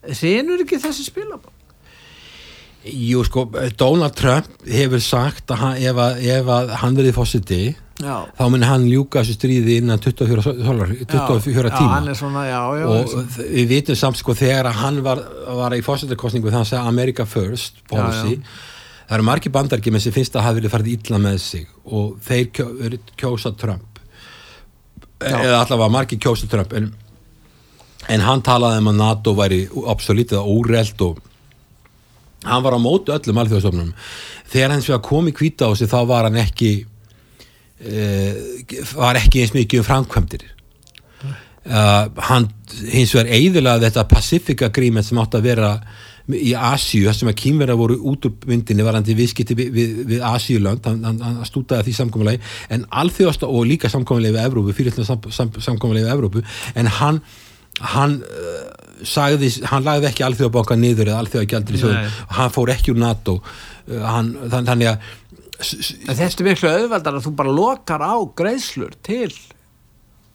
[0.01, 1.51] þeir eru ekki þessi spilabá
[2.81, 3.45] Jú sko,
[3.77, 7.59] Donald Trump hefur sagt að hann, ef, að, ef að hann verið fósiti
[8.01, 10.41] þá munir hann ljúka þessu stríði innan 24,
[11.05, 12.15] 24 tíma.
[12.17, 15.21] svona, já, já, og við vitum samt sko þegar hann var,
[15.61, 18.41] var í fósitakostningu þannig að segja America First policy já,
[19.11, 22.45] það eru margi bandargimið sem finnst að hafa verið farið illa með sig og þeir
[22.55, 22.67] kjó,
[23.19, 24.01] kjósa Trump.
[25.21, 26.93] Eða allavega margi kjósa Trump en,
[28.09, 31.27] en hann talaði um að NATO væri absolutt eða óreld og
[32.45, 33.91] hann var á mótu öllum alþjóðsofnum
[34.51, 36.71] þegar hans við að koma í kvíta á sig þá var hann ekki
[37.85, 38.33] uh,
[38.97, 40.47] var ekki eins mikið um framkvæmdir.
[41.61, 42.47] Uh, hann
[42.89, 45.75] hins vegar eiðilega þetta Pacific Agreement sem átt að vera
[46.31, 50.25] í Asíu, það sem að kýmverða voru út úr myndinni varandi viðskipti við, við, við
[50.25, 52.41] Asíuland, hann, hann, hann stútaði því samkominlegi,
[52.73, 56.43] en alþjóðast og líka samkominlegi við Evrópu, fyrirlega sam, sam, samkominlegi við Evrópu,
[56.77, 57.21] en hann
[57.81, 61.81] hann uh, sagði, hann lagði ekki alþjóðabanka niður eða alþjóðagjaldri
[62.37, 63.39] hann fór ekki úr NATO.
[63.87, 65.09] Uh, hann, þann, þannig að
[65.61, 69.29] Þetta er miklu auðveldar að þú bara lokar á greiðslur til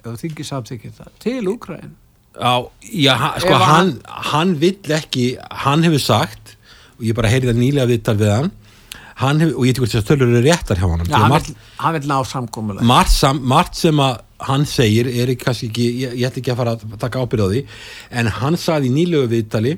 [0.06, 1.96] ef til Úkræn
[2.36, 5.30] Já, sko hann, hann vill ekki,
[5.64, 6.54] hann hefur sagt
[6.96, 8.50] og ég bara heyrði það nýlega viðtal við hann
[9.22, 11.16] hann hefur, og ég tíkur þess að tölur eru réttar hjá hann Já,
[11.80, 16.16] hann, vil ná samkómulega margt, sam, margt sem að hann segir er kannski ekki, ég,
[16.20, 17.62] ég ætla ekki að fara að taka ábyrð á því,
[18.20, 19.76] en hann sagði í nýlegu viðtali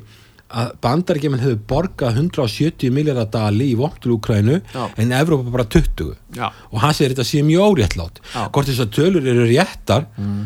[0.48, 6.48] að bandaríkjumenn hefur borgað 170 miljardar dali í voktur Úkrænu en Evrópa bara 20 Já.
[6.72, 8.22] og hann segir þetta sé mjög óréttlátt.
[8.32, 10.38] Hvort þess að tölur eru réttar mm.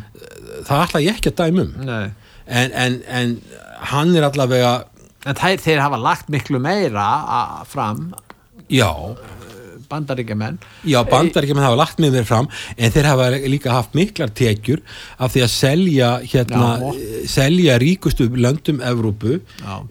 [0.67, 3.37] það ætla ég ekki að dæmum en, en, en
[3.93, 4.73] hann er allavega
[5.23, 7.07] en þeir, þeir hafa lagt miklu meira
[7.71, 8.11] fram.
[8.73, 8.91] Já
[9.93, 14.83] bandaríkjumenn Já, bandaríkjumenn hafa lagt með þeir fram en þeir hafa líka haft miklar tekjur
[15.19, 17.05] af því að selja hérna, Já,
[17.37, 19.39] selja ríkustu löndum Evrópu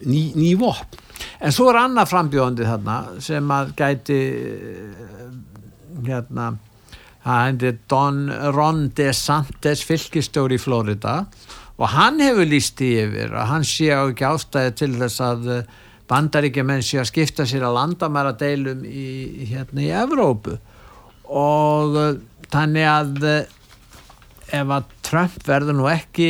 [0.03, 0.99] ný, ný vopn.
[1.41, 4.19] En svo er annað frambjóðandi þarna sem að gæti
[6.05, 6.51] hérna
[7.21, 8.21] það hendur Don
[8.55, 11.21] Ron DeSantis fylgistjóri í Florida
[11.77, 15.47] og hann hefur líst í yfir að hann sé á ekki ástæði til þess að
[16.11, 20.57] bandaríkjumenn sé að skipta sér að landamæra deilum í, hérna í Evrópu.
[21.31, 22.13] Og uh,
[22.51, 23.39] þannig að uh,
[24.51, 26.29] ef að Trump verður nú ekki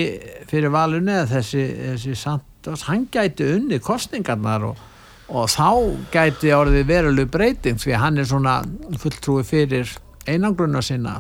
[0.50, 4.88] fyrir valunni eða þessi, þessi Santos, hann gæti unni kostningarnar og,
[5.32, 5.70] og þá
[6.14, 8.60] gæti orðið verulegu breyting því hann er svona
[9.02, 9.90] fulltrúi fyrir
[10.30, 11.18] einangrunna sinna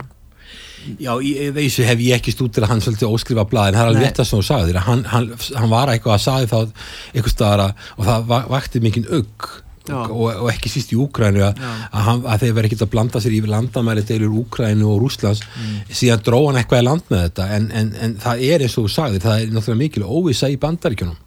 [1.01, 3.91] Já, í þessu hef ég ekki stútir að hann svolítið óskrifa blað en það er
[3.91, 5.27] alveg rétt að svona sagði þér hann, hann,
[5.57, 6.57] hann var eitthvað að sagði þá
[7.11, 7.67] eitthvað staðara
[7.97, 9.51] og það vakti mikinn auk
[9.89, 11.59] og, og ekki síst í Úkrænu að,
[11.97, 15.91] að, að þeir verið ekkert að blanda sér í landamæri deilur Úkrænu og Rúslands mm.
[16.01, 18.87] síðan dró hann eitthvað í land með þetta en, en, en það er eins og
[18.87, 21.19] þú sagði það er náttúrulega mikil óvisa í bandaríkjunum.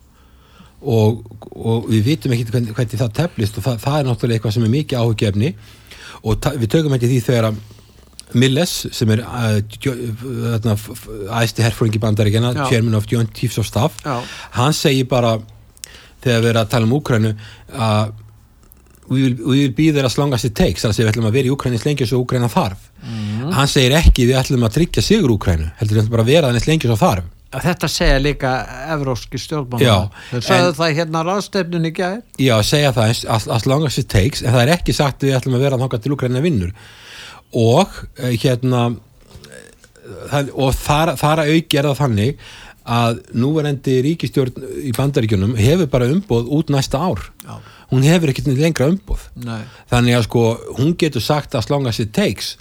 [0.95, 1.23] Og,
[1.57, 4.67] og við vitum ekki hvernig, hvernig það teflist og það, það er náttúrulega eitthvað sem
[4.67, 5.55] er mikið áhugjefni
[6.25, 7.63] og við tökum ekki því þegar að
[8.33, 9.23] Milles sem er
[11.43, 14.21] æsti herfóringi bandaríkjana chairman of Joint Chiefs of Staff Já.
[14.59, 15.37] hann segir bara
[16.25, 17.35] þegar við erum að tala um Úkrænu
[17.75, 18.13] að
[19.09, 21.29] we will, we will be there as long as it takes þannig að við ætlum
[21.29, 22.91] að vera í Úkrænis lengi svo Úkræna þarf.
[23.05, 23.53] Mm.
[23.53, 26.51] hann segir ekki við ætlum að tryggja sigur Úkrænu heldur við ætlum bara að vera
[26.51, 27.31] þannig lengi svo þarf.
[27.55, 28.53] Þetta segja líka
[28.91, 29.99] evróski stjórnmála
[30.33, 34.51] þau sagðu það hérna ráðstefnun í gæð Já, segja það long as it takes en
[34.57, 36.73] það er ekki sagt við ætlum að vera þáka til Úkræna vinnur
[37.55, 38.91] og eh, hérna
[40.53, 42.45] og þar, þar að auki er það þannig
[42.85, 47.23] að núverendi ríkistjórn í bandaríkjunum hefur bara umboð út næsta ár.
[47.41, 47.57] Já.
[47.89, 49.23] Hún hefur ekkert lengra umbúð
[49.91, 50.45] þannig að sko
[50.77, 52.55] hún getur sagt as long as it takes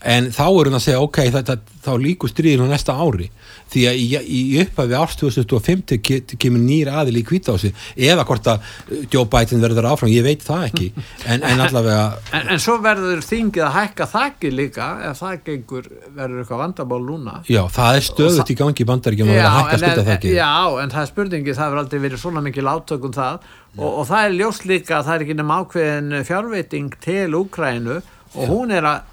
[0.00, 3.28] en þá er hún að segja ok, þetta, þá líkur stríðin á næsta ári.
[3.70, 8.64] Því að í, í upphafi árs 2050 kemur nýra aðil í kvítási eða hvort að
[9.12, 10.88] Joe Biden verður áfram, ég veit það ekki.
[11.26, 15.90] En, en allavega en, en svo verður þingið að hækka þakki líka ef það gengur,
[16.16, 17.38] verður eitthvað vandabál núna.
[17.50, 21.10] Já, það er stöðut í gangi bandaríkjum að hækka stutta þakki Já, en það er
[21.12, 23.50] spurningi, það verður aldrei verið svona mikil átökum það.
[23.78, 28.00] Og, og það er ljóst líka að það er ekki nefn ákveðin fjárveiting til Úkrænu
[28.00, 29.09] og hún er að,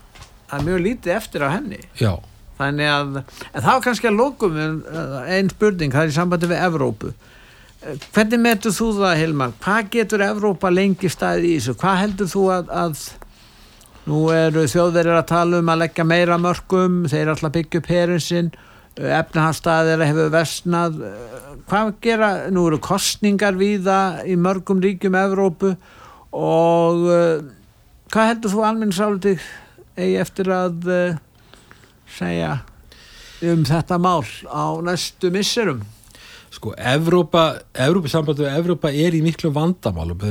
[0.51, 1.79] að mjög lítið eftir á henni.
[1.99, 2.17] Já.
[2.57, 3.17] þannig að
[3.53, 7.11] það var kannski að lókum einn spurning, það er í sambandi við Evrópu.
[8.15, 12.45] Hvernig metur þú það Hilmar, hvað getur Evrópa lengi staðið í þessu, hvað heldur þú
[12.55, 13.03] að, að
[14.07, 17.91] nú eru þjóðverðir að tala um að leggja meira mörgum þeir er alltaf byggja upp
[17.91, 18.49] herinsinn
[18.97, 20.97] efnahansstaðir hefur vestnað
[21.69, 25.75] hvað gera, nú eru kostningar viða í mörgum ríkjum Evrópu
[26.33, 27.05] og
[28.09, 29.35] hvað heldur þú alminnsáldi
[29.97, 31.19] eigi eftir að uh,
[32.17, 32.57] segja
[33.45, 35.85] um þetta mál á næstu misserum.
[36.57, 40.21] Sko, Evrópa, Evrópa samband og Evrópa er í miklu vandamálum.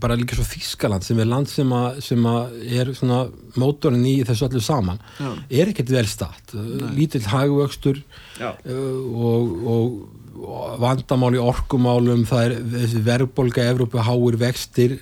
[0.00, 3.24] Bara líka svo Þískaland sem er land sem, a, sem a er svona
[3.60, 5.02] mótorinn í þessu allir saman.
[5.18, 5.32] Já.
[5.60, 6.54] er ekkert vel statt.
[6.94, 8.00] Lítill hagvöxtur
[8.40, 9.98] uh, og, og,
[10.40, 15.00] og vandamál í orkumálum það er þessi verðbolga Evrópa háir vextir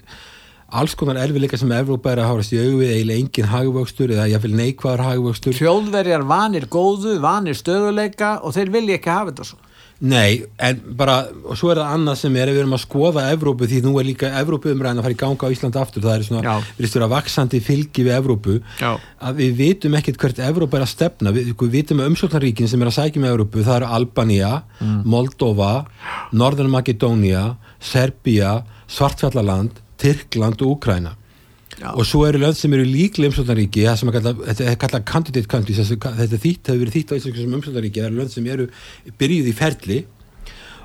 [0.73, 4.57] alls konar erfiðleika sem Evrópa er að hárast í auðvið eiginlega engin hagvöxtur eða jáfnveil
[4.61, 9.61] neikvæðar hagvöxtur Þjóðverjar vanir góðu, vanir stöðuleika og þeir vilja ekki hafa þetta svo
[10.03, 13.69] Nei, en bara, og svo er það annað sem er, við erum að skoða Evrópu
[13.71, 16.25] því nú er líka Evrópu umræðin að fara í ganga á Íslanda aftur, það er
[16.27, 18.97] svona, við erum að vaksandi fylgi við Evrópu, Já.
[19.23, 22.83] að við vitum ekkert hvert Evrópa er að stefna, við, við vitum að umsóknaríkin sem
[22.83, 24.51] er að sækja með Evrópu, það eru Albania,
[24.81, 24.99] mm.
[25.15, 25.71] Moldova,
[26.35, 27.45] Northern Macedonia,
[27.93, 28.57] Serbia,
[28.91, 31.17] Svartfjallaland, Tyrkland og Úkræna
[31.91, 35.05] og svo eru lönd sem eru líklega umsöldaríki það sem er kallað, þetta er kallað
[35.09, 38.49] candidate countries þetta þýtt hefur verið þýtt á Íslands sem umsöldaríki það eru lönd sem
[38.53, 38.67] eru
[39.19, 39.99] byrjuð í ferli.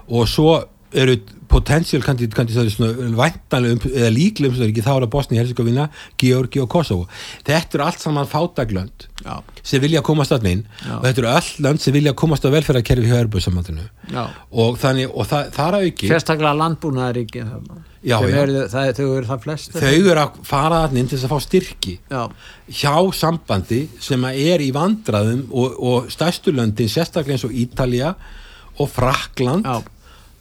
[0.07, 0.53] Og svo
[0.95, 1.17] eru
[1.51, 5.87] potential candidate countries það er svona væntanlega eða líklega umsöldaríki þá er það Bosnia, Herzegovina,
[6.21, 7.07] Georgi og Kosovo.
[7.47, 9.41] Þetta eru allt saman fátaglönd Já.
[9.65, 13.09] sem vilja komast að minn og þetta eru öll lönd sem vilja komast á velferðarkerfi
[13.09, 13.87] hjá erbúðsamandinu
[14.51, 17.45] og þannig og það, það er auki sérstaklega landbúnaðaríki
[18.07, 18.37] Já, já.
[18.37, 21.45] Er, það, þau eru það flest þau eru að fara inn til þess að fá
[21.47, 22.21] styrki já.
[22.69, 28.13] hjá sambandi sem er í vandraðum og, og stærsturlöndin sérstaklega eins og Ítalja
[28.77, 29.65] og Frakland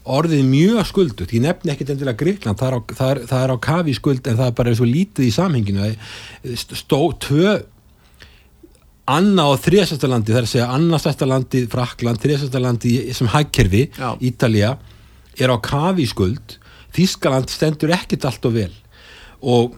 [0.06, 3.44] orðið mjög skuldut ég nefn ekki til að Gríkland það er, á, það, er, það
[3.44, 5.88] er á kafi skuld en það er bara svo lítið í samhenginu.
[6.56, 7.56] Stó tvö
[9.06, 13.84] Anna og þriðsastalandi það er að segja Anna stærstalandi Frakland þriðsastalandi sem hækkerfi
[14.26, 14.76] Ítalja
[15.38, 16.56] er á kafi skuld.
[16.96, 18.72] Þískaland stendur ekkit allt og vel.
[19.44, 19.74] Og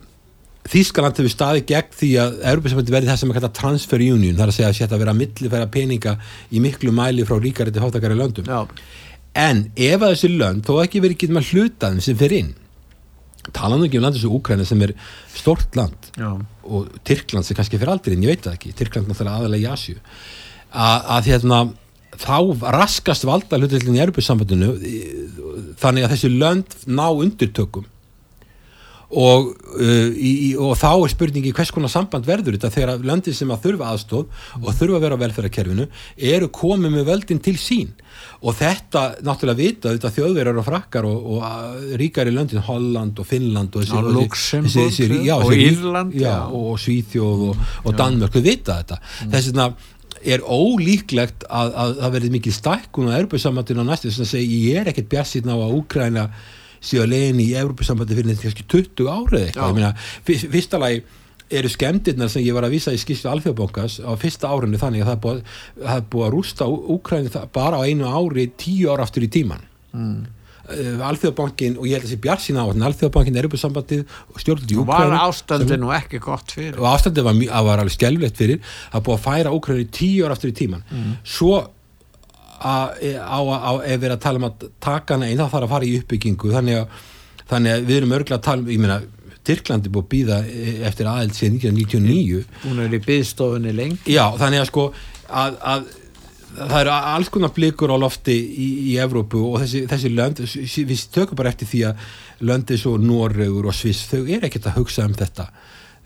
[0.69, 4.51] Þískaland hefur staðið gegn því að Europasambandi verði það sem er kallað transfer union þar
[4.51, 6.13] að segja að setja að vera að millifæra peninga
[6.51, 8.49] í miklu mæli frá ríkari til hóttakari löndum.
[8.49, 8.67] Já.
[9.37, 12.55] En ef að þessi lönd þó ekki verið ekki með hlutaðum sem fyrir inn
[13.55, 14.93] talandu ekki um landet sem Úkræna sem er
[15.33, 16.31] stort land Já.
[16.63, 19.71] og Tyrkland sem kannski fyrir aldrei en ég veit það ekki, Tyrkland náttúrulega aðalega í
[19.73, 19.99] Asju
[20.69, 21.61] að, hérna
[22.19, 22.35] þá
[22.75, 24.73] raskast valda hlutillin í Europasambandinu
[25.79, 27.87] þannig að þessi lönd ná undirtökum.
[29.09, 29.47] Og,
[29.79, 33.63] uh, í, og þá er spurningi hvers konar samband verður þetta þegar löndin sem að
[33.63, 34.27] þurfa aðstóð
[34.59, 35.87] og þurfa að vera á velferðarkerfinu
[36.35, 37.95] eru komið með völdin til sín
[38.39, 43.27] og þetta náttúrulega vita þetta þjóðverðar og frakkar og, og ríkar í löndin Holland og
[43.27, 48.51] Finnland og, þessi, Luxemburg þessi, þessi, já, og Írland já, og Svíþjóð og Danmörk við
[48.53, 48.99] vita þetta.
[48.99, 49.33] Mm.
[49.33, 49.67] þess vegna
[50.19, 54.81] er ólíklegt að það verði mikið stækkun á Európa-sambandinu á næstu þess að segja ég
[54.81, 56.25] er ekkert björnsinn á að Úkræna
[56.79, 60.03] séu að legin í Európa-sambandi fyrir kannski 20 árið eitthvað.
[60.27, 61.03] Fyrsta lagi
[61.49, 65.09] eru skemmtirnar sem ég var að vísa í skýrstu alþjóðbókas á fyrsta árinu þannig að
[65.09, 65.39] það er búið,
[65.79, 69.65] það er búið að rústa Úkræni bara á einu ári tíu ára aftur í tíman
[69.93, 70.19] mm.
[70.69, 74.01] Eh, Alþjóðbankin og ég held að það sé bjart sína á Alþjóðbankin er uppið sambandið
[74.29, 77.95] og stjórnulegt í Úkræni var ástandið nú ekki gott fyrir og ástandið var, var alveg
[77.95, 81.15] skjálflegt fyrir að búið að færa Úkræni tíu ára aftur í tíman mm.
[81.25, 81.63] svo
[82.59, 85.87] á, ef við erum að tala um að taka hana einn þá þarf að fara
[85.87, 87.01] í uppbyggingu þannig að,
[87.49, 88.99] þannig að við erum örgulega að tala um, ég meina
[89.49, 90.41] Tyrklandi búið að býða
[90.89, 94.13] eftir aðeld síðan 1999 hún er í byggstofunni lengi.
[94.13, 94.85] Já þannig að sko
[95.29, 95.89] að, að
[96.59, 101.05] það eru alls konar blikur á lofti í, í Evrópu og þessi, þessi lönd við
[101.13, 102.07] tökum bara eftir því að
[102.49, 105.49] löndi svo Norrögur og Sviss þau er ekkert að hugsa um þetta.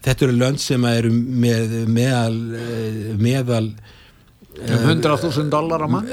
[0.04, 2.40] Þetta eru lönd sem eru með, meðal
[3.22, 3.68] meðal
[4.54, 6.06] um 100.000 dólar á mann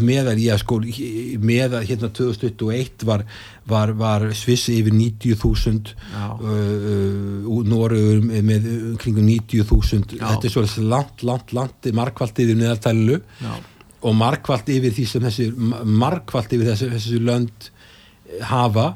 [0.00, 0.78] meðal, já sko
[1.42, 3.24] meðal hérna 2021 var,
[3.66, 8.70] var, var Sviss yfir 90.000 uh, uh, Nóru með
[9.02, 13.20] kringum 90.000 þetta er svolítið langt, langt, langt markvallt yfir neðaltælu
[14.02, 15.50] og markvallt yfir því sem þessi
[15.82, 17.70] markvallt yfir þessi, þessi lönd
[18.48, 18.92] hafa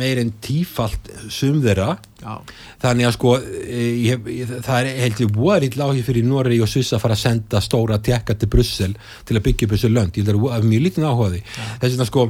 [0.00, 1.96] meir en tífalt sum þeirra.
[2.20, 2.34] Já.
[2.82, 7.00] þannig að sko ég, ég, það er heldur voðarill áhig fyrir Nóri og Sviss að
[7.06, 8.92] fara að senda stóra tekka til Brussel
[9.24, 10.18] til að byggja upp þessu lönd.
[10.20, 12.26] Ég held að það mjög lítinn áhugaði þess vegna sko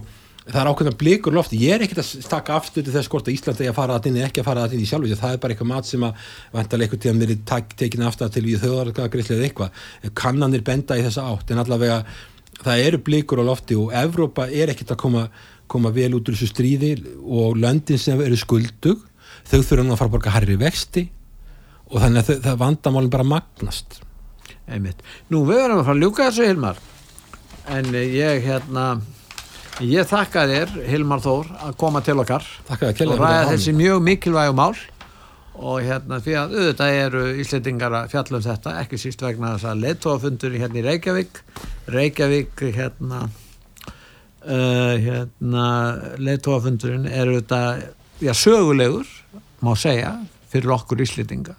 [0.51, 3.67] það er ákveðan blikur lofti, ég er ekkert að taka afstöðu þess hvort að Íslandi
[3.67, 5.55] er að fara að inn ekki að fara að inn í sjálf það er bara
[5.55, 9.47] eitthvað mat sem að vantarlega eitthvað til að mér er tekin afstæð til við þauðargriðslega
[9.47, 9.85] eitthvað,
[10.19, 11.53] kannanir benda í þessa átt.
[11.53, 12.01] En allavega
[12.65, 15.27] það eru blikur á lofti og Evrópa er ekkert að koma
[15.71, 19.07] koma vel út úr þessu stríði og löndin sem eru skuldug
[19.49, 21.07] þau þurfa nú að fara að borga harri vexti
[21.91, 24.01] og þannig að það vandamálinn bara magnast.
[24.71, 25.01] Einmitt.
[25.31, 26.79] Nú við verðum að fara að ljúka þessu Hilmar.
[27.71, 28.85] En ég hérna
[29.83, 34.73] ég þakka þér Hilmar Þór að koma til okkar og ræða þessi mjög mikilvægu mál.
[35.61, 39.69] Og hérna því að auðvitað eru íslitingar að fjalla um þetta ekki síst vegna þess
[39.69, 41.41] að leittóafundur hérna í Reykjavík
[41.91, 43.27] Reykjavík hérna
[44.45, 45.65] uh, hérna
[46.19, 47.89] leittóafundurinn er auðvitað
[48.21, 49.09] já, sögulegur
[49.65, 50.17] má segja
[50.53, 51.57] fyrir okkur íslitinga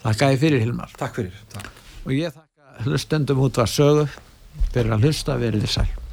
[0.00, 0.92] Þakka ég fyrir Hilmar.
[0.96, 1.80] Takk fyrir Takk.
[2.06, 4.06] og ég þakka hlustendum út var sögu.
[4.72, 6.09] Fyrir að hlusta verið þið sæl